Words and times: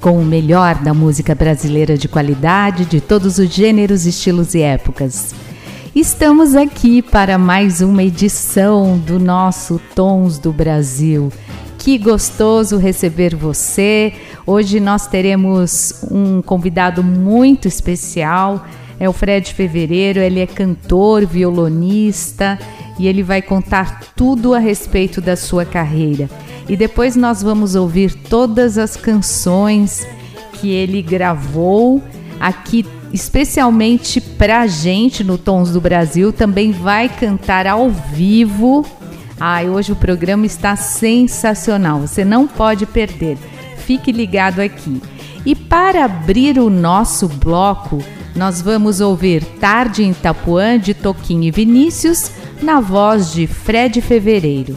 com 0.00 0.18
o 0.18 0.24
melhor 0.24 0.76
da 0.76 0.94
música 0.94 1.34
brasileira 1.34 1.96
de 1.96 2.08
qualidade 2.08 2.84
de 2.84 3.00
todos 3.00 3.38
os 3.38 3.48
gêneros, 3.48 4.06
estilos 4.06 4.54
e 4.54 4.60
épocas. 4.62 5.34
Estamos 5.94 6.54
aqui 6.54 7.02
para 7.02 7.36
mais 7.36 7.80
uma 7.80 8.02
edição 8.02 8.96
do 8.98 9.18
nosso 9.18 9.80
Tons 9.94 10.38
do 10.38 10.52
Brasil. 10.52 11.32
Que 11.76 11.98
gostoso 11.98 12.76
receber 12.76 13.34
você. 13.34 14.12
Hoje 14.46 14.78
nós 14.78 15.06
teremos 15.06 16.04
um 16.10 16.40
convidado 16.42 17.02
muito 17.02 17.66
especial. 17.66 18.64
É 19.00 19.08
o 19.08 19.12
Fred 19.12 19.52
Fevereiro, 19.54 20.18
ele 20.20 20.40
é 20.40 20.46
cantor, 20.46 21.24
violonista 21.26 22.58
e 22.98 23.06
ele 23.06 23.22
vai 23.22 23.40
contar 23.40 24.00
tudo 24.16 24.54
a 24.54 24.58
respeito 24.58 25.20
da 25.20 25.36
sua 25.36 25.64
carreira 25.64 26.28
e 26.68 26.76
depois 26.76 27.16
nós 27.16 27.42
vamos 27.42 27.74
ouvir 27.74 28.12
todas 28.14 28.76
as 28.76 28.94
canções 28.96 30.06
que 30.52 30.70
ele 30.70 31.00
gravou 31.00 32.02
aqui 32.38 32.84
especialmente 33.12 34.20
pra 34.20 34.66
gente 34.66 35.24
no 35.24 35.38
Tons 35.38 35.70
do 35.72 35.80
Brasil, 35.80 36.30
também 36.30 36.72
vai 36.72 37.08
cantar 37.08 37.66
ao 37.66 37.88
vivo. 37.88 38.84
Ai, 39.40 39.68
hoje 39.70 39.92
o 39.92 39.96
programa 39.96 40.44
está 40.44 40.76
sensacional, 40.76 42.00
você 42.00 42.22
não 42.22 42.46
pode 42.46 42.84
perder. 42.84 43.38
Fique 43.78 44.12
ligado 44.12 44.60
aqui. 44.60 45.00
E 45.46 45.54
para 45.54 46.04
abrir 46.04 46.58
o 46.58 46.68
nosso 46.68 47.28
bloco, 47.28 48.02
nós 48.34 48.62
vamos 48.62 49.00
ouvir 49.00 49.44
Tarde 49.44 50.02
em 50.02 50.10
Itapuã 50.10 50.78
de 50.78 50.94
Toquinho 50.94 51.44
e 51.44 51.50
Vinícius 51.50 52.30
na 52.62 52.80
voz 52.80 53.32
de 53.32 53.46
Fred 53.46 54.00
Fevereiro. 54.00 54.76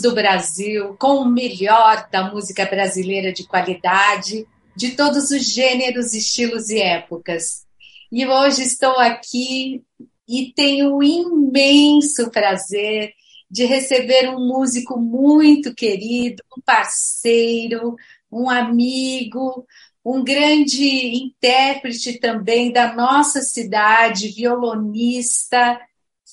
do 0.00 0.14
Brasil, 0.14 0.96
com 0.98 1.16
o 1.16 1.28
melhor 1.28 2.08
da 2.10 2.32
música 2.32 2.64
brasileira 2.64 3.32
de 3.32 3.46
qualidade, 3.46 4.46
de 4.74 4.92
todos 4.92 5.30
os 5.30 5.44
gêneros, 5.44 6.14
estilos 6.14 6.70
e 6.70 6.80
épocas. 6.80 7.66
E 8.10 8.26
hoje 8.26 8.62
estou 8.62 8.98
aqui 8.98 9.82
e 10.26 10.52
tenho 10.54 10.96
o 10.96 11.02
imenso 11.02 12.30
prazer 12.30 13.12
de 13.50 13.66
receber 13.66 14.30
um 14.30 14.46
músico 14.46 14.98
muito 14.98 15.74
querido, 15.74 16.42
um 16.56 16.60
parceiro, 16.62 17.94
um 18.32 18.48
amigo, 18.48 19.66
um 20.04 20.24
grande 20.24 21.24
intérprete 21.24 22.18
também 22.18 22.72
da 22.72 22.94
nossa 22.94 23.42
cidade, 23.42 24.28
violonista, 24.28 25.78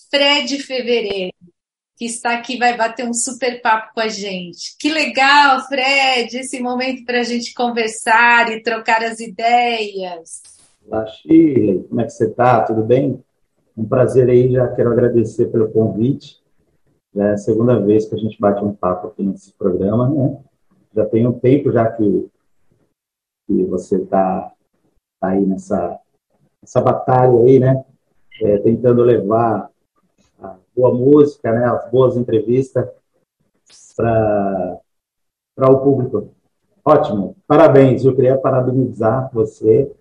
Fred 0.09 0.59
Fevereiro 0.59 1.33
que 1.95 2.05
está 2.05 2.37
aqui, 2.37 2.57
vai 2.57 2.75
bater 2.75 3.07
um 3.07 3.13
super 3.13 3.61
papo 3.61 3.93
com 3.93 4.01
a 4.01 4.07
gente. 4.09 4.75
Que 4.79 4.91
legal, 4.91 5.61
Fred, 5.67 6.37
esse 6.37 6.59
momento 6.59 7.05
para 7.05 7.21
a 7.21 7.23
gente 7.23 7.53
conversar 7.53 8.51
e 8.51 8.61
trocar 8.61 9.01
as 9.01 9.19
ideias. 9.19 10.41
Olá, 10.85 11.05
Shirley, 11.07 11.83
como 11.87 12.01
é 12.01 12.03
que 12.03 12.11
você 12.11 12.25
está? 12.27 12.63
Tudo 12.63 12.83
bem? 12.83 13.23
Um 13.77 13.85
prazer 13.85 14.29
aí, 14.29 14.51
já 14.51 14.67
quero 14.75 14.91
agradecer 14.91 15.47
pelo 15.47 15.71
convite. 15.71 16.43
Já 17.13 17.29
é 17.29 17.33
a 17.33 17.37
segunda 17.37 17.79
vez 17.79 18.05
que 18.05 18.15
a 18.15 18.17
gente 18.17 18.39
bate 18.39 18.63
um 18.63 18.73
papo 18.73 19.07
aqui 19.07 19.23
nesse 19.23 19.53
programa, 19.53 20.09
né? 20.09 20.37
Já 20.93 21.05
tem 21.05 21.25
um 21.25 21.39
tempo 21.39 21.71
já 21.71 21.89
que 21.89 22.29
que 23.47 23.63
você 23.65 23.97
está 23.97 24.51
tá 25.19 25.29
aí 25.29 25.45
nessa, 25.45 25.99
nessa 26.61 26.81
batalha 26.81 27.39
aí, 27.41 27.59
né? 27.59 27.85
É, 28.41 28.57
tentando 28.57 29.01
levar 29.01 29.69
boa 30.75 30.93
música, 30.93 31.51
né? 31.51 31.65
As 31.65 31.89
boas 31.89 32.17
entrevistas 32.17 32.87
para 33.95 34.81
o 35.71 35.79
público. 35.79 36.33
Ótimo, 36.83 37.35
parabéns. 37.47 38.03
Eu 38.05 38.15
queria 38.15 38.37
parabenizar 38.37 39.29
você 39.33 39.91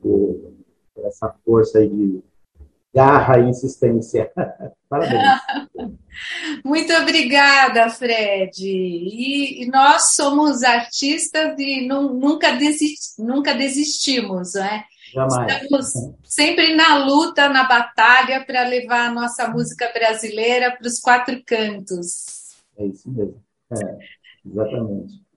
por, 0.00 0.52
por 0.94 1.06
essa 1.06 1.34
força 1.44 1.78
aí 1.78 1.88
de 1.88 2.22
garra 2.94 3.38
e 3.38 3.48
insistência. 3.48 4.30
Parabéns. 4.88 5.22
Muito 6.64 6.92
obrigada, 6.94 7.90
Fred. 7.90 8.64
E, 8.64 9.68
nós 9.70 10.14
somos 10.14 10.62
artistas 10.62 11.58
e 11.58 11.86
nunca, 11.86 12.52
desist, 12.52 13.18
nunca 13.18 13.54
desistimos, 13.54 14.54
né? 14.54 14.84
Jamais. 15.12 15.62
Estamos 15.62 15.92
sempre 16.24 16.74
na 16.74 17.04
luta, 17.04 17.48
na 17.48 17.64
batalha 17.64 18.44
para 18.44 18.66
levar 18.68 19.08
a 19.08 19.12
nossa 19.12 19.48
música 19.48 19.90
brasileira 19.92 20.76
para 20.76 20.86
os 20.86 21.00
quatro 21.00 21.42
cantos. 21.44 22.54
É 22.76 22.86
isso 22.86 23.10
mesmo. 23.10 23.42
É, 23.72 23.98
exatamente. 24.46 25.28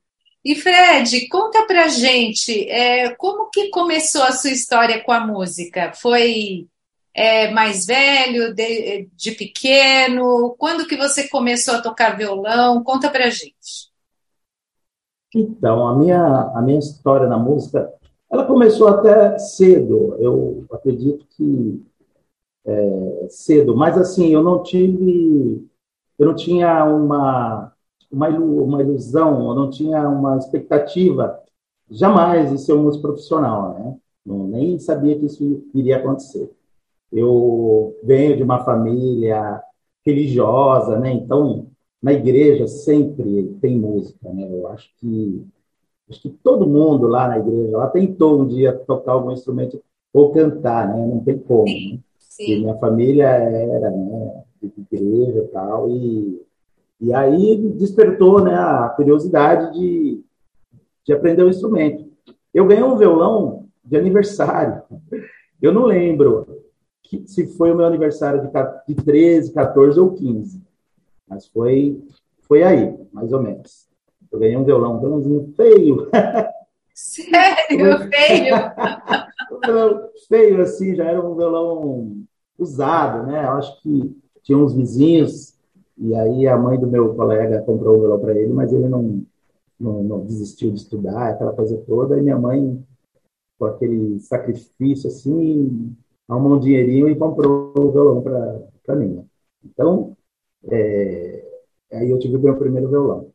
E 0.43 0.55
Fred, 0.55 1.27
conta 1.27 1.65
pra 1.67 1.87
gente, 1.87 2.67
é, 2.67 3.13
como 3.15 3.49
que 3.49 3.69
começou 3.69 4.23
a 4.23 4.31
sua 4.31 4.49
história 4.49 4.99
com 5.03 5.11
a 5.11 5.19
música? 5.19 5.93
Foi 5.93 6.67
é, 7.13 7.51
mais 7.51 7.85
velho, 7.85 8.53
de, 8.53 9.07
de, 9.15 9.31
pequeno? 9.31 10.55
Quando 10.57 10.87
que 10.87 10.97
você 10.97 11.27
começou 11.27 11.75
a 11.75 11.81
tocar 11.81 12.17
violão? 12.17 12.83
Conta 12.83 13.09
pra 13.09 13.29
gente. 13.29 13.91
Então, 15.33 15.87
a 15.87 15.95
minha, 15.95 16.51
a 16.55 16.61
minha 16.61 16.79
história 16.79 17.27
na 17.27 17.37
música, 17.37 17.93
ela 18.31 18.45
começou 18.45 18.87
até 18.87 19.37
cedo, 19.37 20.15
eu 20.19 20.65
acredito 20.71 21.25
que 21.31 21.83
é, 22.65 23.27
cedo, 23.29 23.75
mas 23.75 23.97
assim, 23.97 24.29
eu 24.29 24.41
não 24.41 24.63
tive, 24.63 25.67
eu 26.17 26.27
não 26.27 26.35
tinha 26.35 26.85
uma, 26.85 27.73
uma, 28.09 28.29
uma 28.29 28.81
ilusão, 28.81 29.49
eu 29.49 29.55
não 29.55 29.69
tinha 29.69 30.07
uma 30.07 30.37
expectativa 30.37 31.39
jamais 31.89 32.51
de 32.51 32.59
ser 32.59 32.73
um 32.73 32.83
músico 32.83 33.03
profissional, 33.03 33.73
né? 33.73 33.97
Não, 34.25 34.47
nem 34.47 34.79
sabia 34.79 35.17
que 35.19 35.25
isso 35.25 35.63
iria 35.73 35.97
acontecer. 35.97 36.49
Eu 37.11 37.97
venho 38.03 38.37
de 38.37 38.43
uma 38.43 38.63
família 38.63 39.61
religiosa, 40.05 40.97
né? 40.99 41.11
Então, 41.11 41.67
na 42.01 42.13
igreja 42.13 42.67
sempre 42.67 43.57
tem 43.61 43.77
música, 43.77 44.31
né? 44.31 44.47
Eu 44.49 44.67
acho 44.67 44.89
que 44.97 45.45
acho 46.11 46.21
que 46.21 46.29
todo 46.29 46.67
mundo 46.67 47.07
lá 47.07 47.27
na 47.27 47.39
igreja 47.39 47.77
lá 47.77 47.87
tentou 47.87 48.41
um 48.41 48.47
dia 48.47 48.73
tocar 48.73 49.13
algum 49.13 49.31
instrumento 49.31 49.81
ou 50.13 50.31
cantar, 50.31 50.87
né? 50.89 51.05
Não 51.05 51.23
tem 51.23 51.39
como. 51.39 51.67
Sim, 51.67 51.93
né? 51.93 51.99
sim. 52.19 52.59
minha 52.61 52.75
família 52.75 53.27
era, 53.27 53.89
né? 53.89 54.43
De 54.61 54.71
igreja 54.93 55.39
e 55.39 55.47
tal 55.47 55.89
e 55.89 56.41
e 56.99 57.11
aí 57.13 57.57
despertou, 57.77 58.43
né? 58.43 58.53
A 58.53 58.89
curiosidade 58.89 59.73
de 59.73 60.21
de 61.03 61.13
aprender 61.13 61.43
o 61.43 61.49
instrumento. 61.49 62.05
Eu 62.53 62.67
ganhei 62.67 62.83
um 62.83 62.97
violão 62.97 63.65
de 63.83 63.97
aniversário. 63.97 64.83
Eu 65.61 65.73
não 65.73 65.85
lembro 65.85 66.61
se 67.25 67.47
foi 67.57 67.71
o 67.71 67.75
meu 67.75 67.85
aniversário 67.85 68.41
de, 68.41 68.95
de 68.95 69.03
13, 69.03 69.53
14 69.53 69.99
ou 69.99 70.13
15. 70.13 70.61
Mas 71.27 71.47
foi, 71.47 72.01
foi 72.41 72.63
aí, 72.63 72.95
mais 73.11 73.33
ou 73.33 73.41
menos. 73.41 73.90
Eu 74.31 74.39
ganhei 74.39 74.55
um 74.55 74.63
violão, 74.63 74.95
um 74.95 74.99
violãozinho 74.99 75.53
feio. 75.55 76.09
Sério? 76.93 78.09
Feio? 78.09 78.55
um 79.51 80.27
feio, 80.27 80.61
assim, 80.61 80.95
já 80.95 81.05
era 81.05 81.21
um 81.21 81.35
violão 81.35 82.23
usado, 82.57 83.27
né? 83.27 83.43
Eu 83.45 83.51
acho 83.51 83.81
que 83.81 84.15
tinha 84.43 84.57
uns 84.57 84.73
vizinhos, 84.73 85.57
e 85.97 86.15
aí 86.15 86.47
a 86.47 86.57
mãe 86.57 86.79
do 86.79 86.87
meu 86.87 87.13
colega 87.15 87.61
comprou 87.61 87.95
o 87.97 87.99
violão 87.99 88.19
para 88.19 88.37
ele, 88.37 88.53
mas 88.53 88.71
ele 88.71 88.87
não, 88.87 89.23
não, 89.79 90.03
não, 90.03 90.25
desistiu 90.25 90.71
de 90.71 90.77
estudar, 90.77 91.29
aquela 91.29 91.53
coisa 91.53 91.77
toda, 91.85 92.17
e 92.17 92.21
minha 92.21 92.37
mãe, 92.37 92.83
com 93.59 93.65
aquele 93.65 94.19
sacrifício, 94.19 95.09
assim, 95.09 95.95
arrumou 96.27 96.57
um 96.57 96.59
dinheirinho 96.59 97.09
e 97.09 97.15
comprou 97.15 97.73
o 97.75 97.91
violão 97.91 98.21
para 98.21 98.95
mim. 98.95 99.25
Então, 99.63 100.15
é, 100.69 101.43
aí 101.93 102.09
eu 102.09 102.19
tive 102.19 102.37
o 102.37 102.39
meu 102.39 102.57
primeiro 102.57 102.89
violão. 102.89 103.30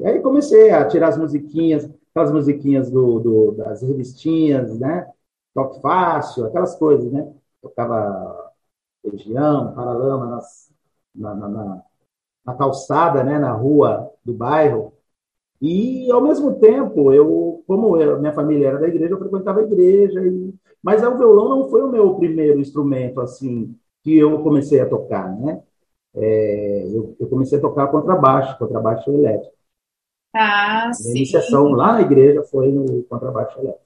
E 0.00 0.06
aí 0.06 0.20
comecei 0.20 0.70
a 0.70 0.86
tirar 0.86 1.08
as 1.08 1.18
musiquinhas, 1.18 1.88
aquelas 2.10 2.32
musiquinhas 2.32 2.90
do, 2.90 3.20
do, 3.20 3.52
das 3.52 3.82
revistinhas, 3.82 4.78
né? 4.78 5.10
Toque 5.54 5.80
fácil, 5.80 6.46
aquelas 6.46 6.76
coisas, 6.76 7.10
né? 7.12 7.32
Tocava 7.62 8.52
região, 9.04 9.74
paralama 9.74 10.26
nas, 10.26 10.70
na, 11.14 11.34
na, 11.34 11.48
na, 11.48 11.82
na 12.46 12.54
calçada, 12.54 13.24
né? 13.24 13.38
Na 13.38 13.52
rua 13.52 14.10
do 14.24 14.34
bairro. 14.34 14.92
E, 15.60 16.10
ao 16.12 16.22
mesmo 16.22 16.56
tempo, 16.60 17.12
eu, 17.12 17.62
como 17.66 17.96
eu, 18.00 18.20
minha 18.20 18.32
família 18.32 18.68
era 18.68 18.78
da 18.80 18.88
igreja, 18.88 19.14
eu 19.14 19.18
frequentava 19.18 19.60
a 19.60 19.64
igreja 19.64 20.20
e 20.26 20.54
mas 20.84 21.02
o 21.02 21.16
violão 21.16 21.48
não 21.48 21.68
foi 21.70 21.82
o 21.82 21.90
meu 21.90 22.14
primeiro 22.16 22.60
instrumento, 22.60 23.18
assim, 23.22 23.74
que 24.02 24.18
eu 24.18 24.42
comecei 24.42 24.80
a 24.80 24.88
tocar, 24.88 25.34
né? 25.34 25.62
É, 26.14 26.88
eu, 26.94 27.16
eu, 27.18 27.26
comecei 27.28 27.58
a 27.58 27.60
tocar 27.62 27.88
contrabaixo, 27.88 28.58
contrabaixo 28.58 29.10
elétrico. 29.10 29.53
Ah, 30.34 30.88
a 30.88 30.92
sim. 30.92 31.10
Iniciação 31.10 31.68
lá 31.70 31.94
na 31.94 32.02
igreja 32.02 32.42
foi 32.44 32.70
no 32.70 33.02
contrabaixo 33.04 33.58
elétrico. 33.58 33.84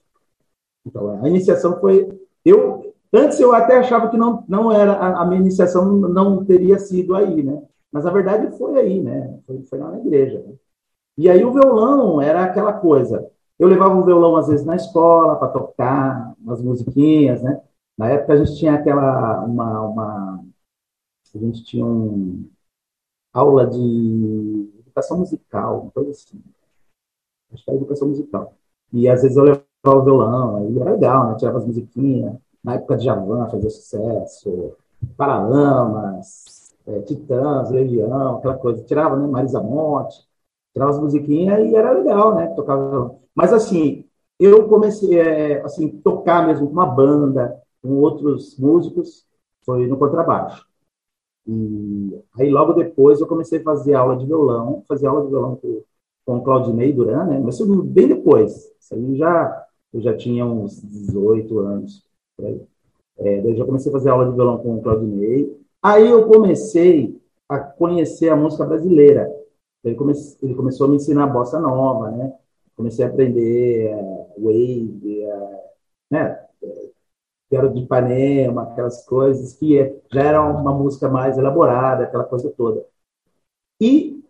Então, 0.85 1.23
a 1.23 1.27
iniciação 1.29 1.79
foi... 1.79 2.07
Eu, 2.43 2.93
antes 3.13 3.39
eu 3.39 3.53
até 3.53 3.77
achava 3.77 4.09
que 4.09 4.17
não, 4.17 4.43
não 4.47 4.71
era... 4.71 4.93
A, 4.93 5.25
minha 5.25 5.41
iniciação 5.41 5.85
não 5.85 6.43
teria 6.43 6.79
sido 6.79 7.15
aí, 7.15 7.43
né? 7.43 7.61
Mas, 7.91 8.05
a 8.05 8.11
verdade, 8.11 8.57
foi 8.57 8.79
aí, 8.79 9.01
né? 9.01 9.39
Foi, 9.45 9.61
foi 9.63 9.79
lá 9.79 9.91
na 9.91 9.99
igreja. 9.99 10.39
Né? 10.39 10.53
E 11.17 11.29
aí 11.29 11.43
o 11.43 11.53
violão 11.53 12.21
era 12.21 12.43
aquela 12.43 12.73
coisa 12.73 13.29
eu 13.59 13.67
levava 13.67 13.95
o 13.95 14.05
violão, 14.05 14.37
às 14.37 14.47
vezes, 14.47 14.65
na 14.65 14.75
escola 14.77 15.35
para 15.37 15.49
tocar 15.49 16.33
umas 16.39 16.61
musiquinhas, 16.61 17.43
né? 17.43 17.61
Na 17.97 18.09
época 18.09 18.33
a 18.33 18.37
gente 18.37 18.57
tinha 18.57 18.73
aquela, 18.75 19.43
uma, 19.43 19.81
uma 19.81 20.45
a 21.35 21.37
gente 21.37 21.63
tinha 21.65 21.85
um 21.85 22.49
aula 23.33 23.67
de 23.67 24.58
educação 24.99 25.17
musical, 25.17 25.81
uma 25.81 25.91
coisa 25.91 26.11
assim. 26.11 26.41
Acho 27.53 27.63
que 27.63 27.69
era 27.69 27.79
educação 27.79 28.07
musical. 28.09 28.53
E 28.93 29.07
às 29.09 29.21
vezes 29.21 29.37
eu 29.37 29.43
levava 29.43 29.65
o 29.83 30.03
violão, 30.03 30.57
aí 30.57 30.79
era 30.79 30.91
legal, 30.91 31.29
né? 31.29 31.35
Tirava 31.37 31.57
as 31.57 31.65
musiquinhas. 31.65 32.35
Na 32.63 32.75
época 32.75 32.97
de 32.97 33.05
Javan 33.05 33.49
fazia 33.49 33.69
sucesso, 33.69 34.73
Paralamas, 35.15 36.75
é, 36.85 36.99
Titãs, 37.01 37.71
Legião, 37.71 38.37
aquela 38.37 38.57
coisa. 38.57 38.83
Tirava, 38.83 39.15
né? 39.15 39.27
Marisa 39.27 39.61
Monte, 39.61 40.27
tirava 40.73 40.91
as 40.91 40.99
musiquinhas 40.99 41.69
e 41.69 41.75
era 41.75 41.91
legal, 41.91 42.35
né? 42.35 42.47
Tocava 42.47 43.17
mas, 43.39 43.53
assim, 43.53 44.05
eu 44.37 44.67
comecei 44.67 45.17
é, 45.17 45.61
assim, 45.63 45.87
tocar 45.87 46.45
mesmo 46.45 46.67
com 46.67 46.73
uma 46.73 46.85
banda, 46.85 47.61
com 47.81 47.95
outros 47.95 48.57
músicos, 48.57 49.25
foi 49.65 49.87
no 49.87 49.97
contrabaixo. 49.97 50.67
E 51.51 52.21
aí, 52.39 52.49
logo 52.49 52.73
depois, 52.73 53.19
eu 53.19 53.27
comecei 53.27 53.59
a 53.59 53.63
fazer 53.63 53.95
aula 53.95 54.15
de 54.15 54.25
violão, 54.25 54.83
fazer 54.87 55.07
aula 55.07 55.23
de 55.23 55.29
violão 55.29 55.55
com, 55.55 55.83
com 56.25 56.37
o 56.37 56.43
Claudinei 56.43 56.93
Duran, 56.93 57.25
né? 57.25 57.41
Mas 57.43 57.55
isso 57.55 57.83
bem 57.83 58.07
depois. 58.07 58.71
Isso 58.79 58.93
aí 58.93 59.17
já, 59.17 59.65
eu 59.91 60.01
já 60.01 60.15
tinha 60.15 60.45
uns 60.45 60.81
18 60.81 61.59
anos. 61.59 62.03
É, 63.17 63.41
daí 63.41 63.55
já 63.55 63.65
comecei 63.65 63.91
a 63.91 63.93
fazer 63.93 64.09
aula 64.09 64.29
de 64.29 64.35
violão 64.35 64.59
com 64.59 64.75
o 64.75 64.81
Claudinei. 64.81 65.59
Aí 65.81 66.07
eu 66.07 66.27
comecei 66.27 67.19
a 67.47 67.57
conhecer 67.59 68.29
a 68.29 68.35
música 68.35 68.65
brasileira. 68.65 69.27
Ele, 69.83 69.95
come, 69.95 70.13
ele 70.43 70.53
começou 70.53 70.85
a 70.85 70.89
me 70.89 70.97
ensinar 70.97 71.27
bossa 71.27 71.59
nova, 71.59 72.11
né? 72.11 72.33
comecei 72.75 73.03
a 73.03 73.09
aprender 73.09 73.93
uh, 73.93 74.33
wave, 74.37 75.25
uh, 75.25 75.59
né? 76.09 76.48
Quero 77.49 77.73
de 77.73 77.79
Ipanema, 77.81 78.63
aquelas 78.63 79.05
coisas 79.05 79.53
que 79.53 79.77
já 80.11 80.23
era 80.23 80.41
uma 80.41 80.73
música 80.73 81.09
mais 81.09 81.37
elaborada, 81.37 82.03
aquela 82.03 82.23
coisa 82.23 82.49
toda. 82.55 82.85
E 83.81 84.23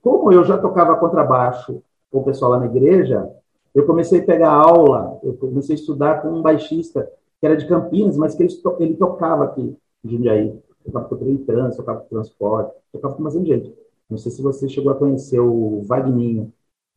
como 0.00 0.32
eu 0.32 0.44
já 0.44 0.56
tocava 0.56 0.96
contrabaixo 0.96 1.82
com 2.10 2.20
o 2.20 2.24
pessoal 2.24 2.52
lá 2.52 2.60
na 2.60 2.66
igreja, 2.66 3.30
eu 3.74 3.86
comecei 3.86 4.20
a 4.20 4.24
pegar 4.24 4.52
aula, 4.52 5.18
eu 5.22 5.34
comecei 5.34 5.76
a 5.76 5.78
estudar 5.78 6.22
com 6.22 6.28
um 6.28 6.42
baixista 6.42 7.10
que 7.40 7.46
era 7.46 7.56
de 7.56 7.66
Campinas, 7.66 8.16
mas 8.16 8.34
que 8.34 8.42
ele, 8.42 8.52
ele 8.78 8.96
tocava 8.96 9.44
aqui 9.44 9.76
em 10.04 10.08
Jundiaí. 10.08 10.58
Tocava 10.84 11.08
com 11.08 11.14
o 11.14 11.18
trem 11.18 11.36
trans, 11.38 11.76
tocava 11.76 12.00
com 12.00 12.08
transporte, 12.08 12.74
tocava 12.92 13.14
com 13.14 13.22
mais 13.22 13.34
gente. 13.34 13.74
Não 14.08 14.18
sei 14.18 14.30
se 14.32 14.42
você 14.42 14.68
chegou 14.68 14.92
a 14.92 14.96
conhecer 14.96 15.40
o 15.40 15.82
Vagninho. 15.82 16.52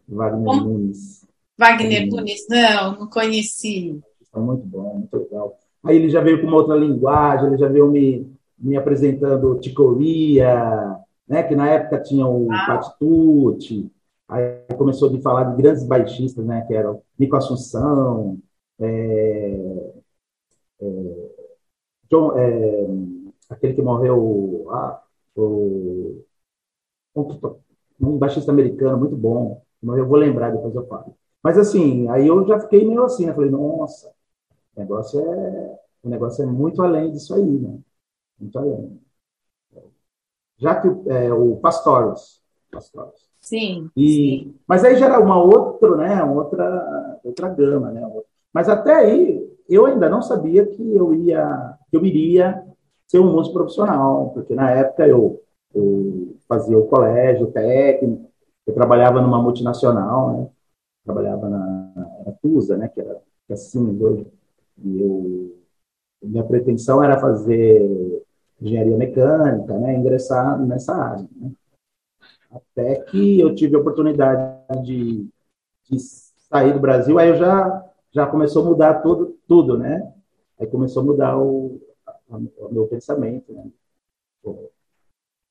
Wagner 0.08 0.46
Como? 0.46 0.62
Nunes. 0.62 1.26
Wagner 1.58 2.08
Nunes, 2.08 2.46
não, 2.50 3.00
não 3.00 3.10
conheci. 3.10 4.00
É 4.34 4.40
muito 4.40 4.66
bom, 4.66 4.96
muito 4.96 5.18
legal. 5.18 5.58
Aí 5.86 5.98
ele 5.98 6.10
já 6.10 6.22
veio 6.22 6.42
com 6.42 6.48
uma 6.48 6.58
outra 6.58 6.76
linguagem, 6.76 7.48
ele 7.48 7.58
já 7.58 7.68
veio 7.68 7.90
me, 7.90 8.30
me 8.58 8.76
apresentando 8.76 9.60
Ticoria, 9.60 10.98
né, 11.28 11.44
que 11.44 11.56
na 11.56 11.70
época 11.70 12.02
tinha 12.02 12.26
o 12.26 12.52
ah. 12.52 12.66
Patitucci, 12.68 13.92
Aí 14.28 14.66
começou 14.78 15.16
a 15.16 15.22
falar 15.22 15.44
de 15.46 15.62
grandes 15.62 15.84
baixistas, 15.84 16.46
né? 16.46 16.62
Que 16.68 16.74
eram 16.74 17.02
Nico 17.18 17.36
Assunção, 17.36 18.40
é, 18.80 19.94
é, 20.82 20.86
John, 22.10 22.38
é, 22.38 22.88
aquele 23.50 23.74
que 23.74 23.82
morreu, 23.82 24.68
ah, 24.72 25.02
o, 25.36 26.24
um 28.00 28.18
baixista 28.18 28.52
americano 28.52 28.98
muito 28.98 29.16
bom, 29.16 29.62
eu 29.84 30.08
vou 30.08 30.18
lembrar, 30.18 30.52
depois 30.52 30.76
eu 30.76 30.88
falo. 30.88 31.16
Mas 31.44 31.58
assim, 31.58 32.10
aí 32.10 32.28
eu 32.28 32.46
já 32.48 32.60
fiquei 32.60 32.86
meio 32.86 33.04
assim, 33.04 33.26
né? 33.26 33.34
Falei, 33.34 33.52
nossa, 33.52 34.12
o 34.76 34.80
negócio 34.80 35.20
é, 35.20 35.80
o 36.04 36.10
negócio 36.10 36.44
é 36.44 36.46
muito 36.46 36.82
além 36.82 37.12
disso 37.12 37.34
aí, 37.34 37.44
né? 37.44 37.80
Muito 38.40 38.60
além. 38.60 39.00
Já 40.58 40.80
que 40.80 40.88
é, 41.10 41.34
o 41.34 41.58
Pastores, 41.58 42.42
Pastores. 42.72 43.30
Sim, 43.40 43.90
e, 43.96 44.10
sim. 44.10 44.56
Mas 44.68 44.84
aí 44.84 44.96
já 44.98 45.06
era 45.06 45.20
uma 45.20 45.42
outra, 45.42 45.96
né? 45.98 46.24
Outra, 46.24 47.20
outra 47.24 47.50
gama, 47.50 47.92
né? 47.92 48.02
Mas 48.54 48.70
até 48.70 48.94
aí 48.94 49.56
eu 49.68 49.86
ainda 49.86 50.10
não 50.10 50.22
sabia 50.22 50.66
que 50.66 50.96
eu 50.96 51.14
ia, 51.14 51.78
que 51.90 51.98
eu 51.98 52.06
iria 52.06 52.64
ser 53.08 53.20
um 53.20 53.32
músico 53.32 53.56
profissional, 53.56 54.32
porque 54.32 54.56
na 54.56 54.72
época 54.72 55.08
eu, 55.08 55.42
eu 55.74 56.36
fazia 56.48 56.78
o 56.78 56.88
colégio 56.88 57.48
técnico, 57.48 58.32
eu 58.66 58.74
trabalhava 58.74 59.22
numa 59.22 59.42
multinacional, 59.42 60.38
né? 60.38 60.50
Trabalhava 61.04 61.50
na, 61.50 61.92
na 62.26 62.32
TUSA, 62.42 62.78
né? 62.78 62.88
Que 62.88 63.02
era 63.02 63.22
que 63.46 63.54
é 63.54 63.54
assim 63.54 64.02
hoje. 64.02 64.26
E 64.84 65.02
eu, 65.02 65.58
minha 66.22 66.44
pretensão 66.44 67.04
era 67.04 67.20
fazer 67.20 68.24
engenharia 68.62 68.98
mecânica, 68.98 69.78
né? 69.78 69.96
Ingressar 69.96 70.60
nessa 70.66 70.96
área. 70.96 71.28
Né? 71.36 71.52
Até 72.52 73.02
que 73.02 73.40
eu 73.40 73.54
tive 73.54 73.76
a 73.76 73.80
oportunidade 73.80 74.84
de, 74.84 75.28
de 75.90 76.00
sair 76.00 76.74
do 76.74 76.80
Brasil, 76.80 77.20
aí 77.20 77.30
eu 77.30 77.36
já 77.36 77.86
já 78.16 78.26
começou 78.26 78.64
a 78.64 78.70
mudar 78.70 78.94
tudo, 79.02 79.38
tudo, 79.46 79.78
né? 79.78 80.14
Aí 80.58 80.66
começou 80.66 81.04
a 81.04 81.06
mudar 81.06 81.38
o, 81.38 81.82
a, 82.08 82.38
o 82.38 82.72
meu 82.72 82.88
pensamento, 82.88 83.52
né? 83.52 83.70
O, 84.42 84.70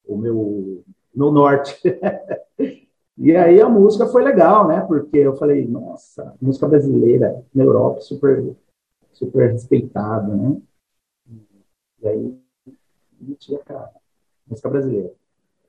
o 0.07 0.17
meu, 0.17 0.83
meu 1.15 1.31
norte. 1.31 1.79
e 3.19 3.37
aí 3.37 3.61
a 3.61 3.69
música 3.69 4.07
foi 4.07 4.25
legal, 4.25 4.67
né? 4.67 4.81
Porque 4.81 5.19
eu 5.19 5.37
falei, 5.37 5.67
nossa, 5.67 6.35
música 6.41 6.67
brasileira 6.67 7.45
na 7.55 7.65
Europa 7.65 8.01
super, 8.01 8.57
super 9.15 9.53
respeitada, 9.53 10.35
né? 10.35 10.61
E 12.03 12.09
aí, 12.09 12.35
tinha 13.39 13.59
cara, 13.61 13.91
música 14.47 14.69
brasileira. 14.69 15.13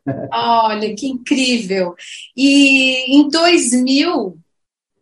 Olha, 0.32 0.96
que 0.96 1.08
incrível! 1.08 1.96
E 2.36 3.18
em 3.18 3.30
2000, 3.30 4.38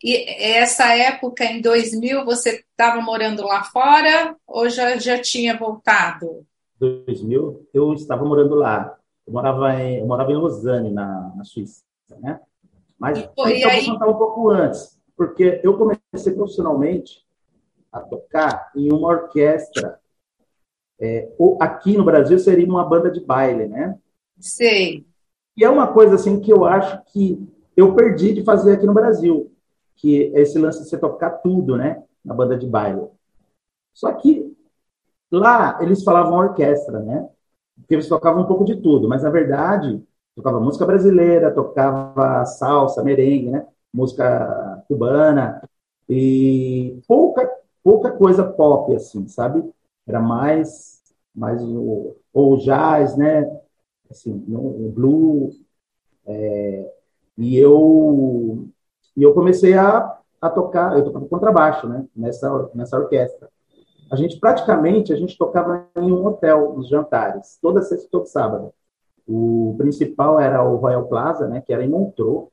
e 0.04 0.26
essa 0.58 0.96
época, 0.96 1.46
em 1.46 1.62
2000, 1.62 2.26
você 2.26 2.64
estava 2.70 3.02
morando 3.02 3.44
lá 3.44 3.64
fora 3.64 4.36
ou 4.46 4.70
já, 4.70 4.98
já 4.98 5.20
tinha 5.20 5.58
voltado? 5.58 6.46
2000, 6.78 7.68
eu 7.74 7.94
estava 7.94 8.26
morando 8.26 8.56
lá. 8.56 8.98
Eu 9.26 9.34
morava 9.34 9.74
em, 9.82 10.00
eu 10.00 10.06
morava 10.06 10.32
em 10.32 10.36
Lausanne, 10.36 10.92
na, 10.92 11.34
na 11.36 11.44
Suíça, 11.46 11.84
né? 12.20 12.42
Mas 13.00 13.18
e, 13.18 13.22
então, 13.22 13.50
e 13.50 13.64
aí... 13.64 13.86
vou 13.86 13.94
contar 13.94 14.08
um 14.10 14.18
pouco 14.18 14.50
antes, 14.50 15.00
porque 15.16 15.62
eu 15.64 15.78
comecei 15.78 16.34
profissionalmente 16.34 17.24
a 17.94 18.00
tocar 18.02 18.72
em 18.76 18.92
uma 18.92 19.08
orquestra. 19.08 20.00
É, 21.00 21.32
aqui 21.60 21.98
no 21.98 22.04
Brasil 22.04 22.40
seria 22.40 22.68
uma 22.68 22.84
banda 22.84 23.12
de 23.12 23.20
baile, 23.20 23.68
né? 23.68 23.98
Sei. 24.40 25.06
E 25.56 25.64
é 25.64 25.70
uma 25.70 25.94
coisa 25.94 26.16
assim 26.16 26.40
que 26.40 26.52
eu 26.52 26.66
acho 26.66 27.02
que 27.12 27.48
eu 27.78 27.96
perdi 27.96 28.34
de 28.34 28.44
fazer 28.44 28.74
aqui 28.74 28.86
no 28.86 28.94
Brasil 28.94 29.54
que 30.04 30.34
é 30.36 30.42
esse 30.42 30.60
lance 30.60 30.84
de 30.84 30.90
você 30.90 30.98
tocar 30.98 31.30
tudo, 31.30 31.78
né? 31.78 32.04
Na 32.24 32.34
banda 32.34 32.58
de 32.58 32.68
baile. 32.68 33.08
Só 33.94 34.12
que 34.12 34.54
lá 35.32 35.80
eles 35.82 36.04
falavam 36.04 36.38
orquestra, 36.38 37.00
né? 37.00 37.30
Porque 37.78 37.96
eles 37.96 38.10
tocavam 38.10 38.44
um 38.44 38.46
pouco 38.46 38.66
de 38.66 38.76
tudo, 38.82 39.08
mas 39.08 39.24
na 39.24 39.30
verdade 39.30 40.04
tocava 40.36 40.60
música 40.60 40.86
brasileira, 40.86 41.54
tocava 41.54 42.44
salsa, 42.46 43.04
merengue, 43.04 43.50
né? 43.50 43.66
Música 43.94 44.84
cubana 44.88 45.62
e 46.10 47.00
pouca 47.08 47.50
pouca 47.84 48.12
coisa 48.12 48.44
pop 48.44 48.96
assim, 48.96 49.28
sabe? 49.28 49.63
Era 50.08 50.20
mais 50.22 51.02
mais 51.36 51.62
o 51.63 52.16
ou 52.34 52.58
jazz, 52.58 53.16
né? 53.18 53.50
Assim, 54.10 54.32
o 54.50 54.92
blues. 54.94 55.62
É, 56.25 56.94
e 57.38 57.58
eu 57.58 58.68
e 59.16 59.24
eu 59.24 59.34
comecei 59.34 59.74
a, 59.74 60.18
a 60.42 60.50
tocar, 60.50 60.98
eu 60.98 61.06
tocava 61.06 61.25
contrabaixo, 61.28 61.88
né? 61.88 62.06
Nessa, 62.16 62.70
nessa 62.74 62.98
orquestra. 62.98 63.50
A 64.12 64.16
gente 64.16 64.40
praticamente 64.40 65.13
a 65.13 65.16
gente 65.16 65.38
tocava 65.38 65.88
em 65.98 66.12
um 66.12 66.25
hotel 66.25 66.74
nos 66.75 66.88
jantares, 66.88 67.58
toda 67.62 67.82
sexta 67.82 68.06
e 68.08 68.10
todo 68.10 68.28
sábado. 68.28 68.74
O 69.28 69.75
principal 69.78 70.40
era 70.40 70.63
o 70.63 70.75
Royal 70.78 71.08
Plaza, 71.08 71.48
né? 71.48 71.62
Que 71.62 71.74
era 71.74 71.84
em 71.84 71.90
Montreux. 71.90 72.50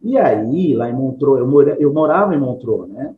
E 0.00 0.16
aí, 0.16 0.74
lá 0.74 0.88
em 0.88 0.94
Montreux, 0.94 1.38
eu, 1.38 1.46
mora, 1.46 1.76
eu 1.78 1.92
morava 1.92 2.34
em 2.34 2.38
Montreux, 2.38 2.88
né? 2.88 3.14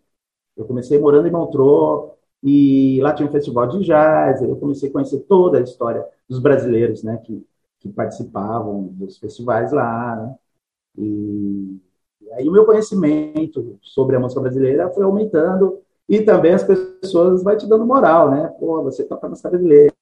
Eu 0.56 0.64
comecei 0.66 0.98
morando 0.98 1.28
em 1.28 1.30
Montreux 1.30 2.12
e 2.42 3.00
lá 3.02 3.12
tinha 3.14 3.28
um 3.28 3.32
festival 3.32 3.68
de 3.68 3.84
jazz. 3.84 4.42
Eu 4.42 4.56
comecei 4.56 4.88
a 4.88 4.92
conhecer 4.92 5.20
toda 5.20 5.58
a 5.58 5.62
história 5.62 6.06
dos 6.28 6.38
brasileiros, 6.38 7.02
né? 7.02 7.18
Que, 7.18 7.46
que 7.80 7.88
participavam 7.88 8.84
dos 8.92 9.18
festivais 9.18 9.72
lá. 9.72 10.16
Né? 10.16 10.36
E 10.98 11.80
Aí 12.34 12.48
o 12.48 12.52
meu 12.52 12.64
conhecimento 12.64 13.78
sobre 13.82 14.16
a 14.16 14.20
música 14.20 14.40
brasileira 14.40 14.90
foi 14.90 15.04
aumentando 15.04 15.80
e 16.08 16.20
também 16.20 16.52
as 16.52 16.64
pessoas 16.64 17.42
vai 17.42 17.56
te 17.56 17.68
dando 17.68 17.86
moral, 17.86 18.30
né? 18.30 18.54
Pô, 18.58 18.82
você 18.82 19.04
toca 19.04 19.28
música 19.28 19.50
brasileira, 19.50 19.92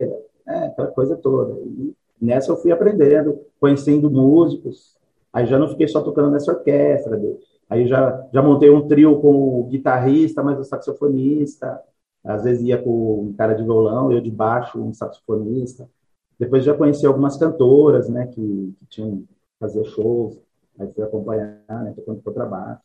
né? 0.46 0.66
aquela 0.66 0.88
coisa 0.88 1.16
toda. 1.16 1.58
E 1.60 1.94
nessa 2.20 2.52
eu 2.52 2.56
fui 2.56 2.72
aprendendo, 2.72 3.40
conhecendo 3.58 4.10
músicos. 4.10 4.96
Aí 5.32 5.46
já 5.46 5.58
não 5.58 5.68
fiquei 5.68 5.88
só 5.88 6.00
tocando 6.02 6.30
nessa 6.30 6.52
orquestra. 6.52 7.20
Aí 7.70 7.86
já, 7.86 8.28
já 8.32 8.42
montei 8.42 8.68
um 8.68 8.88
trio 8.88 9.20
com 9.20 9.60
o 9.60 9.64
guitarrista, 9.68 10.42
mas 10.42 10.58
o 10.58 10.64
saxofonista. 10.64 11.80
Às 12.24 12.44
vezes 12.44 12.62
ia 12.64 12.82
com 12.82 13.22
um 13.22 13.32
cara 13.32 13.54
de 13.54 13.62
violão, 13.62 14.12
eu 14.12 14.20
de 14.20 14.30
baixo, 14.30 14.78
um 14.82 14.92
saxofonista. 14.92 15.88
Depois 16.38 16.64
já 16.64 16.74
conheci 16.74 17.06
algumas 17.06 17.36
cantoras, 17.36 18.08
né, 18.08 18.26
que, 18.26 18.74
que 18.78 18.86
tinham 18.86 19.24
fazer 19.58 19.84
shows 19.84 20.38
aí 20.78 20.86
você 20.88 21.02
acompanhar, 21.02 21.62
né, 21.68 21.94
for 22.24 22.32
trabalho. 22.32 22.78